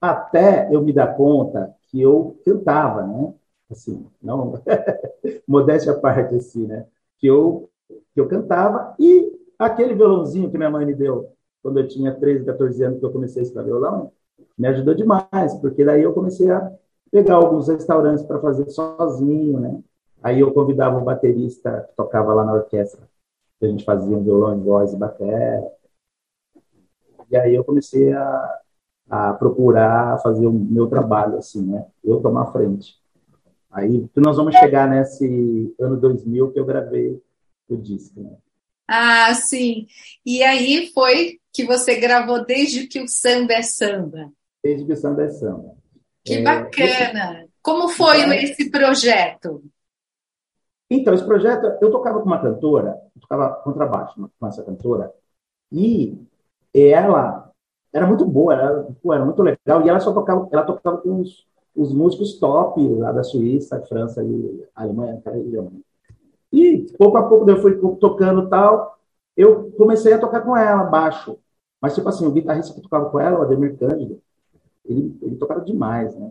Até 0.00 0.74
eu 0.74 0.82
me 0.82 0.92
dar 0.92 1.14
conta 1.16 1.74
que 1.88 2.00
eu 2.00 2.38
cantava, 2.44 3.06
né? 3.06 3.34
Assim, 3.70 4.06
não, 4.22 4.54
modéstia 5.46 5.92
à 5.92 5.98
parte, 5.98 6.34
assim, 6.34 6.66
né? 6.66 6.86
Que 7.18 7.26
eu, 7.26 7.70
que 8.14 8.20
eu 8.20 8.28
cantava 8.28 8.94
e 8.98 9.32
aquele 9.58 9.94
violãozinho 9.94 10.50
que 10.50 10.56
minha 10.58 10.70
mãe 10.70 10.86
me 10.86 10.94
deu 10.94 11.32
quando 11.62 11.80
eu 11.80 11.88
tinha 11.88 12.14
13, 12.14 12.44
14 12.44 12.82
anos 12.82 12.98
que 13.00 13.04
eu 13.04 13.12
comecei 13.12 13.40
a 13.40 13.44
estudar 13.44 13.62
violão, 13.64 14.12
me 14.58 14.68
ajudou 14.68 14.94
demais, 14.94 15.54
porque 15.60 15.84
daí 15.84 16.02
eu 16.02 16.12
comecei 16.12 16.50
a 16.50 16.72
pegar 17.10 17.34
alguns 17.34 17.68
restaurantes 17.68 18.24
para 18.24 18.40
fazer 18.40 18.68
sozinho, 18.70 19.58
né? 19.58 19.80
Aí 20.22 20.40
eu 20.40 20.52
convidava 20.52 20.98
o 20.98 21.04
baterista 21.04 21.86
que 21.88 21.96
tocava 21.96 22.34
lá 22.34 22.44
na 22.44 22.54
orquestra, 22.54 23.08
que 23.58 23.66
a 23.66 23.68
gente 23.68 23.84
fazia 23.84 24.16
um 24.16 24.22
violão 24.22 24.54
em 24.54 24.62
voz 24.62 24.92
e 24.92 24.96
bateria. 24.96 25.62
E 27.30 27.36
aí 27.36 27.54
eu 27.54 27.64
comecei 27.64 28.12
a, 28.12 28.60
a 29.08 29.32
procurar 29.34 30.20
fazer 30.20 30.46
o 30.46 30.52
meu 30.52 30.88
trabalho, 30.88 31.38
assim, 31.38 31.62
né? 31.62 31.86
Eu 32.04 32.20
tomar 32.20 32.52
frente. 32.52 33.00
Aí 33.70 34.08
nós 34.16 34.36
vamos 34.36 34.54
chegar 34.56 34.88
nesse 34.88 35.74
ano 35.80 35.96
2000 35.96 36.52
que 36.52 36.58
eu 36.58 36.66
gravei 36.66 37.22
o 37.68 37.76
disco, 37.76 38.20
né? 38.20 38.36
Ah, 38.86 39.32
sim. 39.34 39.86
E 40.26 40.42
aí 40.42 40.90
foi 40.92 41.39
que 41.52 41.64
você 41.64 41.98
gravou 41.98 42.44
Desde 42.44 42.86
que 42.86 43.00
o 43.00 43.08
Samba 43.08 43.54
é 43.54 43.62
Samba. 43.62 44.30
Desde 44.62 44.84
que 44.84 44.92
o 44.92 44.96
Samba 44.96 45.22
é 45.22 45.28
Samba. 45.30 45.74
Que 46.24 46.34
é, 46.34 46.42
bacana! 46.42 47.40
Esse... 47.40 47.50
Como 47.62 47.88
foi 47.88 48.20
então, 48.20 48.32
esse 48.32 48.70
projeto? 48.70 49.62
Então, 50.90 51.14
esse 51.14 51.24
projeto, 51.24 51.66
eu 51.80 51.90
tocava 51.90 52.20
com 52.20 52.26
uma 52.26 52.40
cantora, 52.40 52.98
eu 53.14 53.20
tocava 53.20 53.54
contrabaixo 53.62 54.30
com 54.38 54.46
essa 54.46 54.62
cantora, 54.64 55.12
e 55.70 56.18
ela 56.74 57.50
era 57.92 58.06
muito 58.06 58.24
boa, 58.24 58.54
era, 58.54 58.86
era 59.04 59.24
muito 59.24 59.42
legal, 59.42 59.84
e 59.84 59.88
ela 59.88 60.00
só 60.00 60.12
tocava, 60.12 60.48
ela 60.50 60.64
tocava 60.64 60.98
com 60.98 61.20
os, 61.20 61.46
os 61.76 61.92
músicos 61.92 62.38
top 62.38 62.86
lá 62.94 63.12
da 63.12 63.22
Suíça, 63.22 63.80
França 63.88 64.22
e 64.24 64.64
Alemanha, 64.74 65.14
aquela 65.14 65.36
região. 65.36 65.72
E 66.52 66.86
pouco 66.98 67.16
a 67.16 67.28
pouco 67.28 67.48
eu 67.48 67.60
fui 67.60 67.76
tocando 67.98 68.48
tal, 68.48 68.98
eu 69.40 69.70
comecei 69.72 70.12
a 70.12 70.18
tocar 70.18 70.42
com 70.42 70.56
ela 70.56 70.84
baixo. 70.84 71.38
Mas, 71.80 71.94
tipo 71.94 72.08
assim, 72.08 72.26
o 72.26 72.32
guitarrista 72.32 72.74
que 72.74 72.82
tocava 72.82 73.10
com 73.10 73.18
ela, 73.18 73.38
o 73.40 73.42
Ademir 73.42 73.78
Cândido, 73.78 74.20
ele, 74.84 75.16
ele 75.22 75.36
tocava 75.36 75.60
demais, 75.62 76.14
né? 76.16 76.30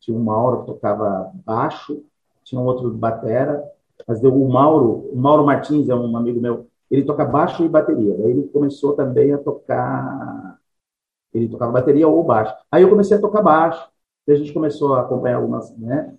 Tinha 0.00 0.16
o 0.16 0.20
Mauro 0.22 0.60
que 0.60 0.66
tocava 0.66 1.32
baixo, 1.46 2.04
tinha 2.44 2.60
um 2.60 2.64
outro 2.66 2.90
batera, 2.92 3.64
mas 4.06 4.20
deu 4.20 4.34
o 4.34 4.48
Mauro, 4.52 5.10
o 5.12 5.16
Mauro 5.16 5.44
Martins 5.46 5.88
é 5.88 5.94
um 5.94 6.16
amigo 6.16 6.40
meu, 6.40 6.68
ele 6.90 7.04
toca 7.04 7.24
baixo 7.24 7.64
e 7.64 7.68
bateria. 7.68 8.16
Daí 8.18 8.30
ele 8.32 8.48
começou 8.48 8.94
também 8.94 9.32
a 9.32 9.38
tocar 9.38 10.58
Ele 11.34 11.48
tocava 11.48 11.72
bateria 11.72 12.08
ou 12.08 12.22
baixo. 12.24 12.54
Aí 12.70 12.82
eu 12.82 12.90
comecei 12.90 13.16
a 13.16 13.20
tocar 13.20 13.42
baixo. 13.42 13.90
a 14.28 14.34
gente 14.34 14.52
começou 14.52 14.94
a 14.94 15.02
acompanhar 15.02 15.36
algumas, 15.36 15.76
né? 15.78 16.14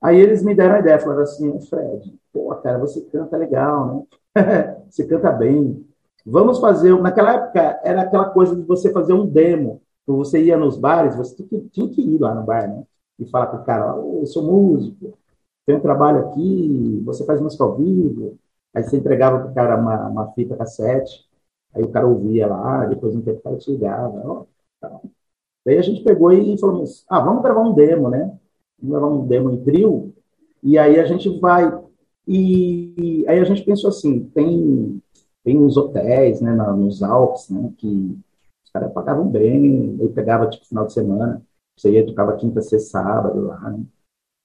Aí 0.00 0.18
eles 0.18 0.42
me 0.42 0.54
deram 0.54 0.76
a 0.76 0.80
ideia, 0.80 0.98
falaram 0.98 1.22
assim, 1.22 1.60
Fred, 1.62 2.18
pô, 2.32 2.54
cara, 2.56 2.78
você 2.78 3.00
canta 3.02 3.36
legal, 3.36 3.86
né? 3.86 4.17
você 4.88 5.06
canta 5.06 5.32
bem. 5.32 5.86
Vamos 6.24 6.58
fazer. 6.58 6.98
Naquela 7.00 7.34
época 7.34 7.80
era 7.82 8.02
aquela 8.02 8.30
coisa 8.30 8.54
de 8.56 8.62
você 8.62 8.92
fazer 8.92 9.12
um 9.12 9.26
demo. 9.26 9.82
Quando 10.06 10.18
você 10.18 10.42
ia 10.42 10.56
nos 10.56 10.76
bares, 10.78 11.16
você 11.16 11.36
tinha 11.70 11.88
que 11.90 12.00
ir 12.02 12.18
lá 12.18 12.34
no 12.34 12.44
bar, 12.44 12.68
né? 12.68 12.84
E 13.18 13.26
falar 13.26 13.48
com 13.48 13.58
o 13.58 13.64
cara, 13.64 13.96
oh, 13.96 14.20
eu 14.20 14.26
sou 14.26 14.42
músico, 14.44 15.18
tenho 15.66 15.78
um 15.78 15.82
trabalho 15.82 16.28
aqui, 16.28 17.02
você 17.04 17.24
faz 17.24 17.40
música 17.40 17.64
ao 17.64 17.76
vivo. 17.76 18.38
Aí 18.74 18.82
você 18.82 18.96
entregava 18.96 19.38
para 19.40 19.50
o 19.50 19.54
cara 19.54 19.76
uma, 19.76 20.08
uma 20.08 20.32
fita 20.32 20.56
cassete, 20.56 21.28
aí 21.74 21.82
o 21.82 21.90
cara 21.90 22.06
ouvia 22.06 22.46
lá, 22.46 22.86
depois 22.86 23.14
um 23.14 23.22
tempo 23.22 23.38
o 23.40 23.42
cara 23.42 23.56
te 23.56 23.70
ligava. 23.70 24.22
Ó, 24.24 24.44
tá. 24.80 25.00
Daí 25.64 25.78
a 25.78 25.82
gente 25.82 26.02
pegou 26.04 26.32
e 26.32 26.58
falou, 26.58 26.84
ah, 27.08 27.20
vamos 27.20 27.42
gravar 27.42 27.60
um 27.62 27.74
demo, 27.74 28.08
né? 28.08 28.38
Vamos 28.80 28.98
gravar 28.98 29.08
um 29.08 29.26
demo 29.26 29.50
em 29.50 29.62
trio, 29.64 30.14
e 30.62 30.78
aí 30.78 30.98
a 30.98 31.04
gente 31.04 31.28
vai. 31.40 31.70
E 32.28 33.24
aí 33.26 33.38
a 33.40 33.44
gente 33.44 33.64
pensou 33.64 33.88
assim, 33.88 34.24
tem, 34.34 35.02
tem 35.42 35.58
uns 35.58 35.76
hotéis, 35.76 36.40
né, 36.40 36.52
nos 36.52 37.02
Alpes, 37.02 37.48
né, 37.48 37.72
que 37.78 38.18
os 38.64 38.70
caras 38.70 38.92
pagavam 38.92 39.28
bem, 39.28 39.96
aí 40.00 40.08
pegava, 40.10 40.48
tipo, 40.48 40.66
final 40.66 40.86
de 40.86 40.92
semana, 40.92 41.42
você 41.76 41.90
ia, 41.92 42.06
tocava 42.06 42.36
quinta, 42.36 42.60
sexta, 42.60 42.90
sábado 42.90 43.46
lá, 43.46 43.70
né? 43.70 43.82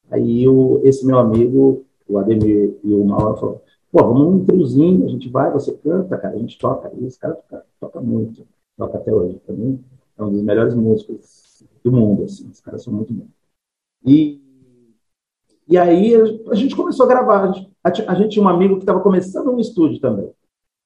Aí 0.09 0.47
o, 0.47 0.81
esse 0.83 1.05
meu 1.05 1.17
amigo, 1.19 1.85
o 2.07 2.17
Ademir 2.17 2.77
e 2.83 2.93
o 2.93 3.03
Mauro 3.03 3.37
falaram, 3.37 3.61
Pô, 3.93 3.99
vamos 4.07 4.23
num 4.23 4.45
triozinho, 4.45 5.05
a 5.05 5.07
gente 5.07 5.29
vai, 5.29 5.51
você 5.51 5.71
canta, 5.77 6.17
cara, 6.17 6.33
a 6.33 6.39
gente 6.39 6.57
toca. 6.57 6.91
E 6.95 7.05
esse 7.05 7.19
cara 7.19 7.35
toca, 7.35 7.65
toca 7.79 8.01
muito, 8.01 8.43
toca 8.75 8.97
até 8.97 9.13
hoje. 9.13 9.39
Também 9.45 9.79
é 10.17 10.23
um 10.23 10.31
dos 10.31 10.41
melhores 10.41 10.73
músicos 10.73 11.63
do 11.83 11.91
mundo, 11.91 12.23
assim, 12.23 12.49
os 12.49 12.59
caras 12.59 12.83
são 12.83 12.91
muito 12.91 13.13
bons. 13.13 13.29
E, 14.03 14.41
e 15.67 15.77
aí 15.77 16.15
a 16.49 16.55
gente 16.55 16.75
começou 16.75 17.05
a 17.05 17.09
gravar. 17.09 17.43
A 17.43 17.51
gente, 17.51 17.71
a 17.83 18.15
gente 18.15 18.33
tinha 18.33 18.45
um 18.45 18.49
amigo 18.49 18.75
que 18.75 18.83
estava 18.83 19.01
começando 19.01 19.51
um 19.51 19.59
estúdio 19.59 19.99
também. 19.99 20.31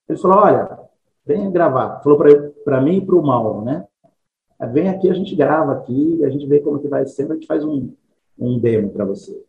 Ele 0.10 0.18
falou: 0.18 0.38
Olha, 0.38 0.80
vem 1.26 1.52
gravar. 1.52 2.00
Falou 2.02 2.18
para 2.64 2.82
mim 2.82 2.98
e 2.98 3.06
para 3.06 3.16
o 3.16 3.26
Mauro, 3.26 3.64
né? 3.64 3.86
Vem 4.72 4.90
aqui, 4.90 5.10
a 5.10 5.14
gente 5.14 5.36
grava 5.36 5.74
aqui, 5.74 6.24
a 6.26 6.30
gente 6.30 6.48
vê 6.48 6.60
como 6.60 6.80
que 6.80 6.88
vai 6.88 7.06
ser, 7.06 7.32
a 7.32 7.36
gente 7.36 7.46
faz 7.46 7.64
um, 7.64 7.94
um 8.40 8.58
demo 8.58 8.90
para 8.90 9.06
você, 9.06 9.40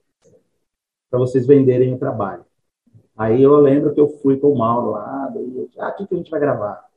para 1.08 1.18
vocês 1.18 1.46
venderem 1.46 1.94
o 1.94 1.98
trabalho. 1.98 2.44
Aí 3.16 3.42
eu 3.42 3.56
lembro 3.56 3.94
que 3.94 4.00
eu 4.00 4.08
fui 4.08 4.38
com 4.38 4.52
o 4.52 4.58
Mauro 4.58 4.90
lá, 4.90 5.30
daí 5.32 5.56
eu 5.56 5.66
disse, 5.66 5.80
ah, 5.80 5.88
o 5.88 5.96
que, 5.96 6.06
que 6.06 6.14
a 6.14 6.16
gente 6.18 6.30
vai 6.30 6.38
gravar? 6.38 6.88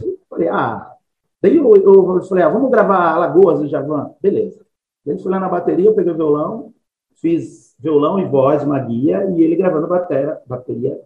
Eu 0.00 0.18
falei, 0.28 0.48
ah, 0.48 0.94
daí 1.40 1.56
eu, 1.56 1.74
eu 1.76 2.22
falei, 2.24 2.42
ah, 2.42 2.48
vamos 2.48 2.70
gravar 2.70 3.14
Alagoas 3.14 3.60
do 3.60 3.68
Javan? 3.68 4.14
Beleza. 4.20 4.66
Daí 5.06 5.18
fui 5.18 5.30
lá 5.30 5.38
na 5.38 5.48
bateria, 5.48 5.86
eu 5.86 5.94
peguei 5.94 6.12
o 6.12 6.16
violão, 6.16 6.74
fiz 7.14 7.71
violão 7.82 8.18
e 8.18 8.24
voz, 8.24 8.62
uma 8.62 8.78
guia, 8.78 9.24
e 9.36 9.42
ele 9.42 9.56
gravando 9.56 9.88
bateria, 9.88 10.38
bateria 10.46 11.00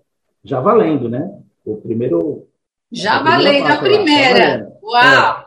já 0.44 0.60
valendo, 0.60 1.08
né? 1.08 1.40
O 1.64 1.76
primeiro. 1.76 2.46
Já 2.92 3.22
valendo, 3.22 3.66
a 3.66 3.78
primeira. 3.78 4.72
Uau! 4.82 5.40
É. 5.40 5.46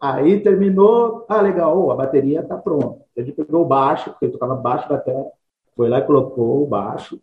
Aí 0.00 0.40
terminou, 0.40 1.26
ah, 1.28 1.42
legal, 1.42 1.78
oh, 1.78 1.90
a 1.90 1.96
bateria 1.96 2.42
tá 2.42 2.56
pronta. 2.56 3.04
A 3.18 3.20
gente 3.20 3.32
pegou 3.32 3.62
o 3.62 3.66
baixo, 3.66 4.10
porque 4.10 4.26
eu 4.26 4.32
tocava 4.32 4.54
baixo 4.54 4.88
da 4.88 4.96
terra, 4.96 5.26
foi 5.76 5.88
lá 5.90 5.98
e 5.98 6.06
colocou 6.06 6.62
o 6.62 6.66
baixo, 6.66 7.20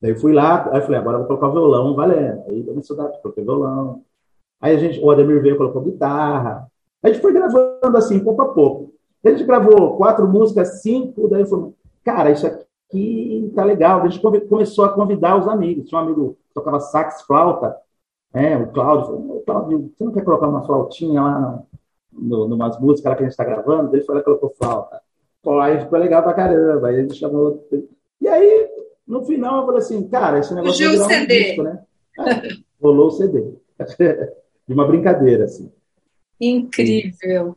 Daí 0.00 0.10
eu 0.10 0.18
fui 0.18 0.32
lá, 0.32 0.68
aí 0.72 0.82
falei, 0.82 0.98
agora 0.98 1.16
eu 1.16 1.20
vou 1.20 1.26
colocar 1.28 1.48
o 1.48 1.52
violão 1.52 1.94
valendo. 1.94 2.42
Aí 2.48 2.60
eu 2.60 2.66
começou 2.66 3.00
a 3.00 3.08
coloquei 3.08 3.42
violão. 3.42 4.02
Aí 4.60 4.76
a 4.76 4.78
gente, 4.78 5.00
o 5.00 5.10
Ademir 5.10 5.42
veio 5.42 5.54
e 5.54 5.58
colocou 5.58 5.82
guitarra. 5.82 6.70
A 7.02 7.08
gente 7.08 7.20
foi 7.20 7.32
gravando 7.32 7.96
assim, 7.96 8.20
pouco 8.20 8.42
a 8.42 8.52
pouco. 8.52 8.92
A 9.24 9.30
gente 9.30 9.44
gravou 9.44 9.96
quatro 9.96 10.28
músicas, 10.28 10.82
cinco, 10.82 11.28
daí 11.28 11.44
falou, 11.46 11.74
cara, 12.06 12.30
isso 12.30 12.46
aqui 12.46 13.52
tá 13.56 13.64
legal. 13.64 14.00
A 14.00 14.08
gente 14.08 14.22
começou 14.48 14.84
a 14.84 14.92
convidar 14.92 15.36
os 15.36 15.48
amigos. 15.48 15.88
Tinha 15.88 16.00
um 16.00 16.04
amigo 16.04 16.38
que 16.48 16.54
tocava 16.54 16.78
sax, 16.78 17.22
flauta, 17.22 17.76
é, 18.32 18.56
o 18.56 18.70
Cláudio 18.70 19.06
falou, 19.06 19.42
Cláudio, 19.44 19.92
você 19.96 20.04
não 20.04 20.12
quer 20.12 20.24
colocar 20.24 20.46
uma 20.46 20.64
flautinha 20.64 21.20
lá 21.20 21.62
no, 22.12 22.46
numas 22.46 22.78
músicas 22.78 23.10
lá 23.10 23.16
que 23.16 23.22
a 23.22 23.26
gente 23.26 23.32
está 23.32 23.44
gravando? 23.44 23.96
Ele 23.96 24.04
foi 24.04 24.14
lá 24.14 24.20
e 24.20 24.24
colocou 24.24 24.54
flauta. 24.56 25.02
Pô, 25.42 25.58
aí 25.58 25.80
ficou 25.80 25.98
legal 25.98 26.22
pra 26.22 26.34
caramba. 26.34 26.88
Aí 26.88 27.00
gente 27.00 27.14
chamou. 27.14 27.66
E 28.20 28.28
aí 28.28 28.68
no 29.06 29.24
final, 29.24 29.60
eu 29.60 29.66
falei 29.66 29.80
assim, 29.80 30.08
cara, 30.08 30.38
esse 30.38 30.54
negócio 30.54 30.84
Fugiu 30.84 31.02
o 31.02 31.04
CD. 31.04 31.22
Um 31.22 31.26
disco, 31.26 31.62
né? 31.62 31.82
É, 32.18 32.48
rolou 32.80 33.06
o 33.06 33.10
CD. 33.10 33.54
De 34.68 34.74
uma 34.74 34.86
brincadeira, 34.86 35.44
assim. 35.44 35.72
Incrível. 36.40 37.56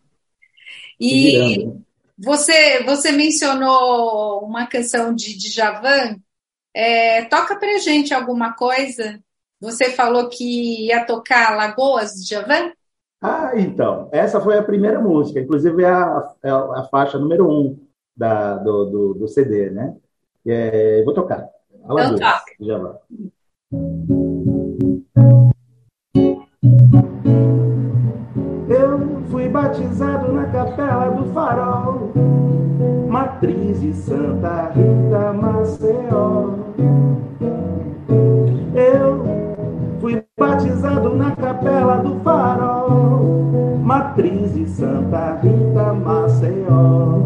E 1.00 1.66
né? 1.66 1.82
Você, 2.22 2.84
você 2.84 3.12
mencionou 3.14 4.44
uma 4.44 4.68
canção 4.68 5.16
de 5.16 5.38
Djavan. 5.38 6.18
É, 6.74 7.24
toca 7.26 7.56
pra 7.56 7.78
gente 7.78 8.14
alguma 8.14 8.54
coisa. 8.54 9.20
Você 9.62 9.92
falou 9.92 10.28
que 10.30 10.88
ia 10.88 11.06
tocar 11.06 11.56
Lagoas 11.56 12.12
de 12.12 12.26
Djavan? 12.28 12.74
Ah, 13.22 13.52
então. 13.56 14.10
Essa 14.12 14.42
foi 14.42 14.58
a 14.58 14.64
primeira 14.64 15.00
música. 15.00 15.40
Inclusive, 15.40 15.84
é 15.84 15.90
a, 15.90 16.34
é 16.44 16.50
a 16.50 16.88
faixa 16.92 17.18
número 17.18 17.50
um 17.50 17.80
da, 18.16 18.56
do, 18.58 18.86
do, 18.86 19.14
do 19.14 19.28
CD, 19.28 19.70
né? 19.70 19.96
É, 20.46 21.02
vou 21.04 21.14
tocar. 21.14 21.50
Alagoas, 21.86 22.20
então 22.20 22.32
toca. 22.32 22.52
Fui 22.58 22.72
batizado 29.62 30.32
na 30.32 30.46
capela 30.46 31.12
do 31.12 31.26
farol, 31.34 32.12
matriz 33.10 33.82
de 33.82 33.94
Santa 33.94 34.72
Rita 34.74 35.34
Maceió. 35.34 36.52
Eu 38.74 39.26
fui 40.00 40.24
batizado 40.40 41.14
na 41.14 41.36
capela 41.36 41.98
do 41.98 42.16
farol, 42.22 43.80
matriz 43.84 44.54
de 44.54 44.66
Santa 44.70 45.38
Rita 45.44 45.94
Maceió. 45.94 47.20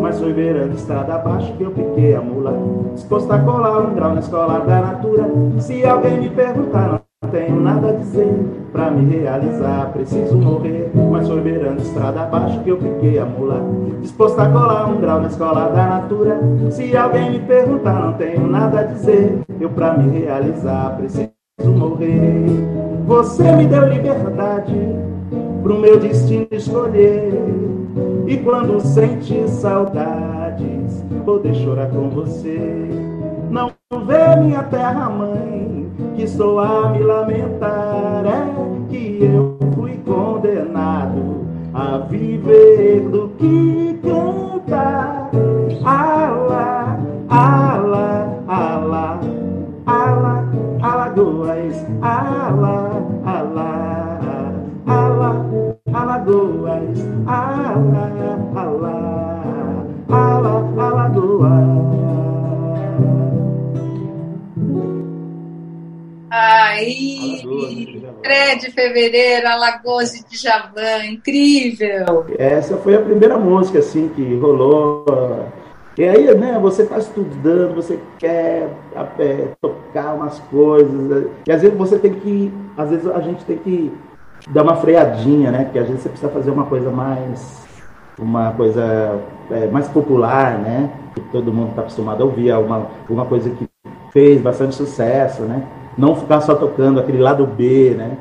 Mas 0.00 0.18
foi 0.18 0.32
beirando 0.32 0.74
estrada 0.74 1.14
abaixo 1.14 1.52
que 1.56 1.62
eu 1.62 1.70
piquei 1.70 2.14
a 2.14 2.20
mula 2.20 2.52
Disposto 2.94 3.32
a 3.32 3.38
colar 3.38 3.78
um 3.78 3.94
grau 3.94 4.12
na 4.12 4.20
escola 4.20 4.60
da 4.60 4.80
natura 4.82 5.30
Se 5.60 5.82
alguém 5.84 6.20
me 6.20 6.28
perguntar, 6.28 6.88
não 6.88 6.97
tenho 7.26 7.60
nada 7.60 7.88
a 7.88 7.92
dizer 7.92 8.32
Pra 8.72 8.90
me 8.90 9.10
realizar, 9.10 9.92
preciso 9.92 10.36
morrer 10.36 10.90
Mas 11.10 11.26
foi 11.26 11.40
beirando 11.40 11.82
estrada 11.82 12.22
abaixo 12.22 12.60
que 12.62 12.70
eu 12.70 12.76
piquei 12.76 13.18
a 13.18 13.24
mula. 13.24 13.60
Disposto 14.00 14.38
a 14.38 14.48
colar 14.48 14.86
um 14.88 15.00
grau 15.00 15.20
na 15.20 15.26
escola 15.26 15.68
da 15.70 15.86
natura. 15.86 16.38
Se 16.70 16.96
alguém 16.96 17.32
me 17.32 17.40
perguntar, 17.40 17.94
não 17.94 18.12
tenho 18.12 18.46
nada 18.46 18.80
a 18.80 18.82
dizer. 18.84 19.40
Eu 19.60 19.70
pra 19.70 19.96
me 19.96 20.18
realizar, 20.18 20.96
preciso 20.96 21.30
morrer. 21.64 22.46
Você 23.06 23.50
me 23.52 23.66
deu 23.66 23.88
liberdade 23.88 24.74
Pro 25.62 25.78
meu 25.78 25.98
destino 25.98 26.46
escolher. 26.52 27.32
E 28.26 28.36
quando 28.36 28.80
sente 28.80 29.48
saudades, 29.48 31.04
poder 31.24 31.54
chorar 31.54 31.90
com 31.90 32.08
você. 32.10 32.88
Não 33.50 33.72
vê 34.06 34.36
minha 34.40 34.62
terra 34.62 35.08
mãe, 35.08 35.77
que 36.16 36.22
estou 36.22 36.58
a 36.58 36.90
me 36.90 37.02
lamentar. 37.02 38.24
É 38.26 38.88
que 38.88 39.18
eu 39.22 39.56
fui 39.74 39.96
condenado 39.98 41.46
a 41.74 41.98
viver 41.98 43.08
do 43.10 43.28
que 43.38 43.98
cantar. 44.02 45.30
Alá, 45.84 46.98
alá, 47.28 48.26
alá, 48.48 49.20
alá, 49.86 50.44
alagoas, 50.82 51.86
alá, 52.02 52.90
alá, 53.24 54.18
alá, 54.86 55.44
alagoas, 55.92 56.98
alá. 57.26 57.78
Aí, 66.78 67.42
Fred 68.22 68.70
Fevereiro, 68.70 69.48
Alagoas 69.48 70.12
de 70.12 70.24
Djavan, 70.28 71.06
incrível! 71.10 72.24
Essa 72.38 72.76
foi 72.76 72.94
a 72.94 73.00
primeira 73.02 73.36
música, 73.36 73.80
assim, 73.80 74.08
que 74.14 74.36
rolou. 74.36 75.04
E 75.96 76.04
aí, 76.04 76.32
né, 76.36 76.56
você 76.62 76.82
está 76.82 76.98
estudando, 76.98 77.74
você 77.74 77.98
quer 78.20 78.68
é, 79.18 79.48
tocar 79.60 80.14
umas 80.14 80.38
coisas, 80.38 81.26
e 81.44 81.50
às 81.50 81.62
vezes 81.62 81.76
você 81.76 81.98
tem 81.98 82.14
que, 82.14 82.52
às 82.76 82.90
vezes 82.90 83.08
a 83.08 83.20
gente 83.22 83.44
tem 83.44 83.58
que 83.58 83.92
dar 84.50 84.62
uma 84.62 84.76
freadinha, 84.76 85.50
né, 85.50 85.64
porque 85.64 85.80
às 85.80 85.88
vezes 85.88 86.02
você 86.02 86.08
precisa 86.10 86.30
fazer 86.30 86.52
uma 86.52 86.66
coisa 86.66 86.92
mais, 86.92 87.66
uma 88.16 88.52
coisa 88.52 89.20
é, 89.50 89.66
mais 89.66 89.88
popular, 89.88 90.56
né, 90.60 90.88
que 91.12 91.20
todo 91.32 91.52
mundo 91.52 91.70
está 91.70 91.80
acostumado 91.82 92.22
a 92.22 92.26
ouvir, 92.26 92.52
alguma, 92.52 92.86
alguma 93.00 93.24
coisa 93.24 93.50
que 93.50 93.66
fez 94.12 94.40
bastante 94.40 94.76
sucesso, 94.76 95.42
né, 95.42 95.66
não 95.98 96.14
ficar 96.14 96.40
só 96.40 96.54
tocando 96.54 97.00
aquele 97.00 97.18
lado 97.18 97.46
B, 97.46 97.94
né? 97.94 98.16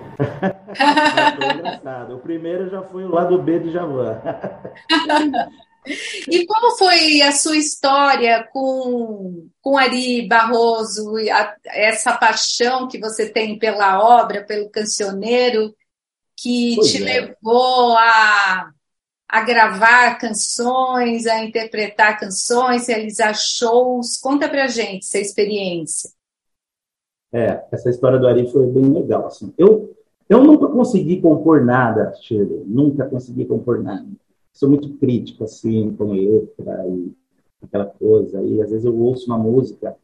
foi 1.38 1.46
engraçado. 1.54 2.16
O 2.16 2.20
primeiro 2.20 2.70
já 2.70 2.82
foi 2.82 3.06
o 3.06 3.14
lado 3.14 3.38
B 3.38 3.60
de 3.60 3.72
Javan. 3.72 4.20
E 6.28 6.46
como 6.46 6.76
foi 6.76 7.22
a 7.22 7.32
sua 7.32 7.56
história 7.56 8.46
com, 8.52 9.48
com 9.62 9.78
Ari 9.78 10.28
Barroso, 10.28 11.16
a, 11.32 11.56
essa 11.66 12.12
paixão 12.12 12.90
que 12.90 13.00
você 13.00 13.30
tem 13.30 13.58
pela 13.58 14.04
obra, 14.04 14.44
pelo 14.44 14.70
cancioneiro, 14.70 15.74
que 16.36 16.76
pois 16.76 16.92
te 16.92 17.02
é. 17.02 17.06
levou 17.06 17.96
a, 17.98 18.70
a 19.30 19.42
gravar 19.42 20.18
canções, 20.18 21.26
a 21.26 21.44
interpretar 21.44 22.20
canções, 22.20 22.88
realizar 22.88 23.34
shows? 23.34 24.18
Conta 24.18 24.50
pra 24.50 24.68
gente 24.68 25.06
essa 25.06 25.20
experiência. 25.20 26.17
É, 27.32 27.66
essa 27.72 27.90
história 27.90 28.18
do 28.18 28.28
Ari 28.28 28.52
foi 28.52 28.68
bem 28.68 28.92
legal. 28.92 29.28
Assim. 29.28 29.54
Eu, 29.58 29.96
eu 30.30 30.44
nunca 30.44 30.68
consegui 30.68 31.22
compor 31.22 31.64
nada, 31.66 32.14
Shirley, 32.22 32.64
nunca 32.66 33.06
consegui 33.06 33.46
compor 33.46 33.82
nada 33.84 34.08
sou 34.58 34.68
muito 34.68 34.98
crítico, 34.98 35.44
assim, 35.44 35.94
com 35.96 36.12
letra 36.12 36.88
e 36.88 37.14
aquela 37.62 37.86
coisa. 37.86 38.42
E 38.42 38.60
às 38.62 38.72
vezes 38.72 38.86
eu 38.86 38.98
ouço 39.00 39.28
uma 39.28 39.38
música, 39.38 39.96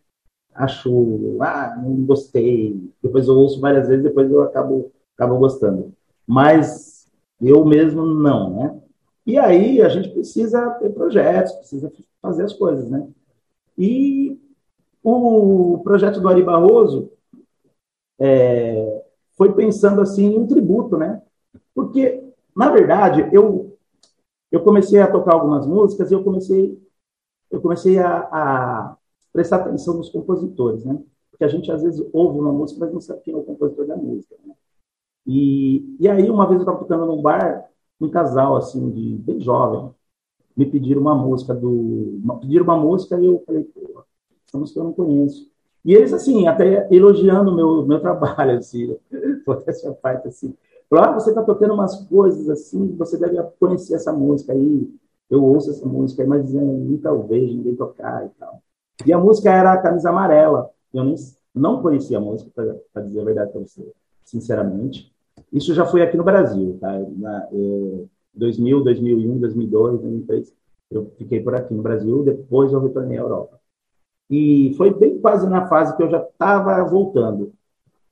acho, 0.53 1.37
ah, 1.41 1.75
não 1.81 2.05
gostei. 2.05 2.79
Depois 3.01 3.27
eu 3.27 3.35
ouço 3.35 3.59
várias 3.59 3.87
vezes, 3.87 4.03
depois 4.03 4.29
eu 4.31 4.43
acabo, 4.43 4.91
acabo 5.15 5.39
gostando. 5.39 5.91
Mas 6.27 7.09
eu 7.41 7.65
mesmo 7.65 8.05
não, 8.05 8.55
né? 8.55 8.79
E 9.25 9.39
aí 9.39 9.81
a 9.81 9.89
gente 9.89 10.09
precisa 10.09 10.69
ter 10.71 10.91
projetos, 10.91 11.53
precisa 11.53 11.91
fazer 12.21 12.43
as 12.43 12.53
coisas, 12.53 12.89
né? 12.89 13.07
E 13.75 14.39
o 15.03 15.81
projeto 15.83 16.19
do 16.19 16.29
Ari 16.29 16.43
Barroso 16.43 17.11
é, 18.19 19.03
foi 19.35 19.53
pensando 19.53 20.01
assim 20.01 20.27
em 20.27 20.39
um 20.39 20.47
tributo, 20.47 20.97
né? 20.97 21.21
Porque, 21.73 22.23
na 22.55 22.69
verdade, 22.69 23.27
eu 23.31 23.73
eu 24.53 24.63
comecei 24.63 25.01
a 25.01 25.11
tocar 25.11 25.33
algumas 25.33 25.65
músicas 25.65 26.11
e 26.11 26.13
eu 26.13 26.23
comecei, 26.23 26.79
eu 27.49 27.59
comecei 27.59 27.97
a, 27.97 28.19
a 28.31 28.97
prestar 29.33 29.57
atenção 29.57 29.95
nos 29.97 30.09
compositores, 30.09 30.85
né? 30.85 31.01
Porque 31.31 31.43
a 31.43 31.47
gente 31.47 31.71
às 31.71 31.81
vezes 31.81 32.07
ouve 32.13 32.39
uma 32.39 32.53
música, 32.53 32.79
mas 32.79 32.93
não 32.93 33.01
sabe 33.01 33.21
quem 33.21 33.33
é 33.33 33.37
o 33.37 33.43
compositor 33.43 33.87
da 33.87 33.97
música, 33.97 34.35
né? 34.45 34.53
E, 35.25 35.97
e 35.99 36.07
aí, 36.07 36.29
uma 36.29 36.45
vez 36.45 36.57
eu 36.57 36.65
estava 36.65 36.77
tocando 36.77 37.07
num 37.07 37.19
bar, 37.19 37.67
um 37.99 38.09
casal, 38.09 38.55
assim, 38.55 38.91
de 38.91 39.15
bem 39.15 39.41
jovem, 39.41 39.89
me 40.55 40.67
pediram 40.67 41.01
uma 41.01 41.15
música 41.15 41.55
do... 41.55 42.19
Pediram 42.39 42.65
uma 42.65 42.77
música 42.77 43.19
e 43.19 43.25
eu 43.25 43.41
falei, 43.47 43.67
essa 44.53 44.57
música 44.57 44.79
eu 44.79 44.83
não 44.83 44.93
conheço. 44.93 45.51
E 45.83 45.93
eles, 45.93 46.13
assim, 46.13 46.47
até 46.47 46.87
elogiando 46.91 47.51
o 47.51 47.55
meu, 47.55 47.85
meu 47.85 47.99
trabalho, 47.99 48.57
assim, 48.57 48.95
toda 49.43 49.63
essa 49.67 49.91
parte, 49.93 50.27
assim. 50.27 50.53
Falaram, 50.89 51.11
ah, 51.11 51.19
você 51.19 51.31
está 51.31 51.41
tocando 51.41 51.73
umas 51.73 52.05
coisas 52.05 52.47
assim, 52.49 52.95
você 52.95 53.17
deve 53.17 53.41
conhecer 53.59 53.95
essa 53.95 54.13
música 54.13 54.53
aí. 54.53 54.87
Eu 55.29 55.43
ouço 55.43 55.71
essa 55.71 55.85
música, 55.85 56.23
mas 56.25 56.53
é, 56.53 56.59
nunca 56.61 57.13
vejo 57.15 57.57
ninguém 57.57 57.75
tocar 57.75 58.25
e 58.25 58.29
tal. 58.39 58.61
E 59.03 59.11
a 59.11 59.17
música 59.17 59.51
era 59.51 59.73
a 59.73 59.77
Camisa 59.81 60.09
Amarela. 60.09 60.69
Eu 60.93 61.03
nem, 61.03 61.15
não 61.55 61.81
conhecia 61.81 62.19
a 62.19 62.21
música, 62.21 62.51
para 62.93 63.01
dizer 63.01 63.21
a 63.21 63.25
verdade 63.25 63.51
para 63.51 63.61
você, 63.61 63.91
sinceramente. 64.23 65.11
Isso 65.51 65.73
já 65.73 65.85
foi 65.85 66.03
aqui 66.03 66.15
no 66.15 66.23
Brasil, 66.23 66.77
tá? 66.79 66.91
Na, 67.17 67.47
é, 67.51 68.05
2000, 68.35 68.83
2001, 68.83 69.39
2002, 69.39 70.01
2003, 70.01 70.53
eu 70.91 71.11
fiquei 71.17 71.41
por 71.41 71.55
aqui 71.55 71.73
no 71.73 71.81
Brasil, 71.81 72.23
depois 72.23 72.71
eu 72.71 72.79
retornei 72.79 73.17
à 73.17 73.21
Europa. 73.21 73.62
E 74.29 74.73
foi 74.77 74.93
bem 74.93 75.19
quase 75.19 75.47
na 75.47 75.67
fase 75.67 75.95
que 75.95 76.03
eu 76.03 76.09
já 76.09 76.19
estava 76.19 76.83
voltando. 76.83 77.53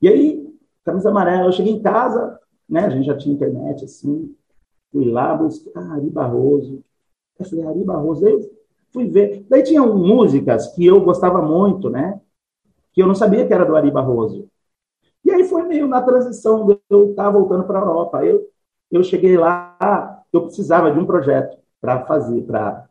E 0.00 0.08
aí, 0.08 0.54
camisa 0.84 1.10
amarela, 1.10 1.46
eu 1.46 1.52
cheguei 1.52 1.72
em 1.72 1.82
casa, 1.82 2.38
né? 2.68 2.86
A 2.86 2.90
gente 2.90 3.06
já 3.06 3.16
tinha 3.16 3.34
internet, 3.34 3.84
assim, 3.84 4.34
fui 4.90 5.10
lá, 5.10 5.34
busquei, 5.34 5.72
ah, 5.74 5.94
Ari 5.94 6.10
Barroso. 6.10 6.82
Eu 7.38 7.46
falei, 7.46 7.66
Ari 7.66 7.84
Barroso, 7.84 8.26
aí 8.26 8.50
fui 8.92 9.08
ver. 9.08 9.44
Daí 9.48 9.62
tinha 9.62 9.82
músicas 9.82 10.68
que 10.74 10.84
eu 10.84 11.00
gostava 11.00 11.40
muito, 11.40 11.88
né? 11.88 12.20
Que 12.92 13.02
eu 13.02 13.06
não 13.06 13.14
sabia 13.14 13.46
que 13.46 13.52
era 13.52 13.64
do 13.64 13.74
Ari 13.74 13.90
Barroso. 13.90 14.48
E 15.24 15.30
aí 15.30 15.44
foi 15.44 15.62
meio 15.62 15.86
na 15.86 16.02
transição 16.02 16.78
eu 16.90 17.10
estar 17.10 17.30
voltando 17.30 17.64
para 17.64 17.78
a 17.78 17.82
Europa. 17.82 18.24
Eu, 18.24 18.48
eu 18.90 19.02
cheguei 19.02 19.36
lá, 19.36 20.22
eu 20.32 20.42
precisava 20.42 20.90
de 20.90 20.98
um 20.98 21.06
projeto 21.06 21.56
para 21.80 22.04
fazer, 22.04 22.42
para 22.42 22.88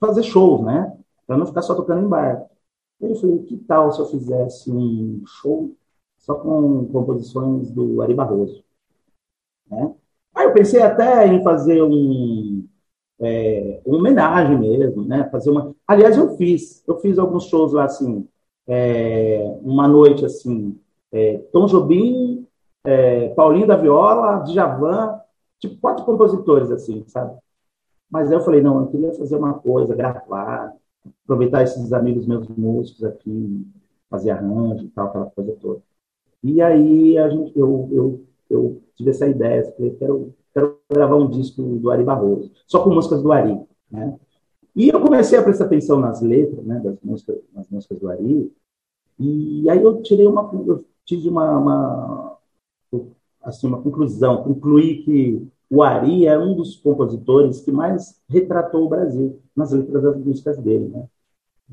fazer 0.00 0.22
shows, 0.22 0.62
né? 0.62 0.97
Para 1.28 1.36
não 1.36 1.46
ficar 1.46 1.60
só 1.62 1.74
tocando 1.74 2.06
em 2.06 2.08
bar. 2.08 2.48
Eu 3.00 3.14
falei, 3.16 3.38
que 3.44 3.58
tal 3.58 3.92
se 3.92 4.00
eu 4.00 4.06
fizesse 4.06 4.72
um 4.72 5.22
show 5.26 5.76
só 6.16 6.34
com 6.34 6.86
composições 6.86 7.70
do 7.70 8.02
Ari 8.02 8.14
Barroso? 8.14 8.64
Né? 9.70 9.94
Aí 10.34 10.46
eu 10.46 10.54
pensei 10.54 10.80
até 10.82 11.26
em 11.26 11.42
fazer 11.42 11.82
um, 11.82 12.66
é, 13.20 13.80
uma 13.84 13.98
homenagem 13.98 14.58
mesmo, 14.58 15.04
né? 15.04 15.28
Fazer 15.30 15.50
uma. 15.50 15.74
Aliás, 15.86 16.16
eu 16.16 16.36
fiz, 16.36 16.82
eu 16.88 16.98
fiz 16.98 17.18
alguns 17.18 17.44
shows 17.44 17.72
lá 17.72 17.84
assim, 17.84 18.26
é, 18.66 19.58
uma 19.62 19.86
noite 19.86 20.24
assim, 20.24 20.80
é, 21.12 21.38
Tom 21.52 21.66
Jobim, 21.66 22.46
é, 22.84 23.28
Paulinho 23.30 23.66
da 23.66 23.76
Viola, 23.76 24.44
Djavan, 24.44 25.20
tipo 25.58 25.80
quatro 25.80 26.04
compositores 26.04 26.70
assim, 26.70 27.04
sabe? 27.06 27.36
Mas 28.10 28.28
aí 28.30 28.36
eu 28.36 28.40
falei 28.40 28.62
não, 28.62 28.80
eu 28.80 28.86
queria 28.88 29.12
fazer 29.14 29.36
uma 29.36 29.54
coisa, 29.54 29.94
gravar, 29.94 30.72
aproveitar 31.24 31.62
esses 31.62 31.92
amigos 31.92 32.26
meus 32.26 32.48
músicos 32.48 33.04
aqui, 33.04 33.66
fazer 34.10 34.30
arranjo 34.30 34.84
e 34.84 34.88
tal, 34.90 35.08
aquela 35.08 35.26
coisa 35.26 35.52
toda. 35.60 35.82
E 36.42 36.62
aí 36.62 37.18
a 37.18 37.28
gente, 37.28 37.58
eu, 37.58 37.88
eu 37.92 38.28
eu 38.48 38.82
tive 38.94 39.10
essa 39.10 39.26
ideia, 39.26 39.70
falei, 39.72 39.94
quero, 39.96 40.34
quero 40.52 40.78
gravar 40.90 41.16
um 41.16 41.28
disco 41.28 41.62
do 41.62 41.90
Ari 41.90 42.04
Barroso, 42.04 42.50
só 42.66 42.82
com 42.82 42.90
músicas 42.90 43.22
do 43.22 43.32
Ari, 43.32 43.60
né? 43.90 44.18
E 44.74 44.88
eu 44.88 45.00
comecei 45.00 45.38
a 45.38 45.42
prestar 45.42 45.64
atenção 45.64 46.00
nas 46.00 46.22
letras, 46.22 46.64
né, 46.64 46.78
das 46.78 46.96
músicas, 47.02 47.38
nas 47.52 47.68
músicas 47.68 47.98
do 47.98 48.08
Ari, 48.08 48.52
e 49.18 49.68
aí 49.68 49.82
eu 49.82 50.00
tirei 50.02 50.26
uma, 50.26 50.50
eu 50.66 50.84
tive 51.04 51.28
uma, 51.28 51.58
uma, 51.58 52.38
assim, 53.42 53.66
uma 53.66 53.82
conclusão, 53.82 54.42
concluí 54.44 55.02
que 55.02 55.46
o 55.70 55.82
Ari 55.82 56.26
é 56.26 56.38
um 56.38 56.54
dos 56.54 56.76
compositores 56.76 57.60
que 57.60 57.70
mais 57.70 58.20
retratou 58.28 58.86
o 58.86 58.88
Brasil 58.88 59.40
nas 59.54 59.72
letras 59.72 60.02
das 60.02 60.16
músicas 60.16 60.58
dele, 60.58 60.88
né? 60.88 61.06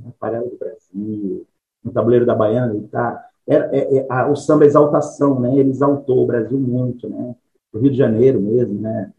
Aparelho 0.08 0.50
do 0.50 0.58
Brasil, 0.58 1.46
no 1.84 1.92
Tabuleiro 1.92 2.26
da 2.26 2.36
Baiana, 2.36 2.74
ele 2.74 2.88
tá 2.88 3.30
é, 3.48 3.56
é, 3.56 3.98
é, 3.98 4.08
a, 4.10 4.30
o 4.30 4.36
samba 4.36 4.66
exaltação, 4.66 5.40
né? 5.40 5.56
Ele 5.56 5.70
exaltou 5.70 6.24
o 6.24 6.28
Brasil 6.28 6.60
muito, 6.60 7.08
né? 7.08 7.36
O 7.72 7.78
Rio 7.78 7.92
de 7.92 7.98
Janeiro 7.98 8.42
mesmo, 8.42 8.82
né? 8.82 9.14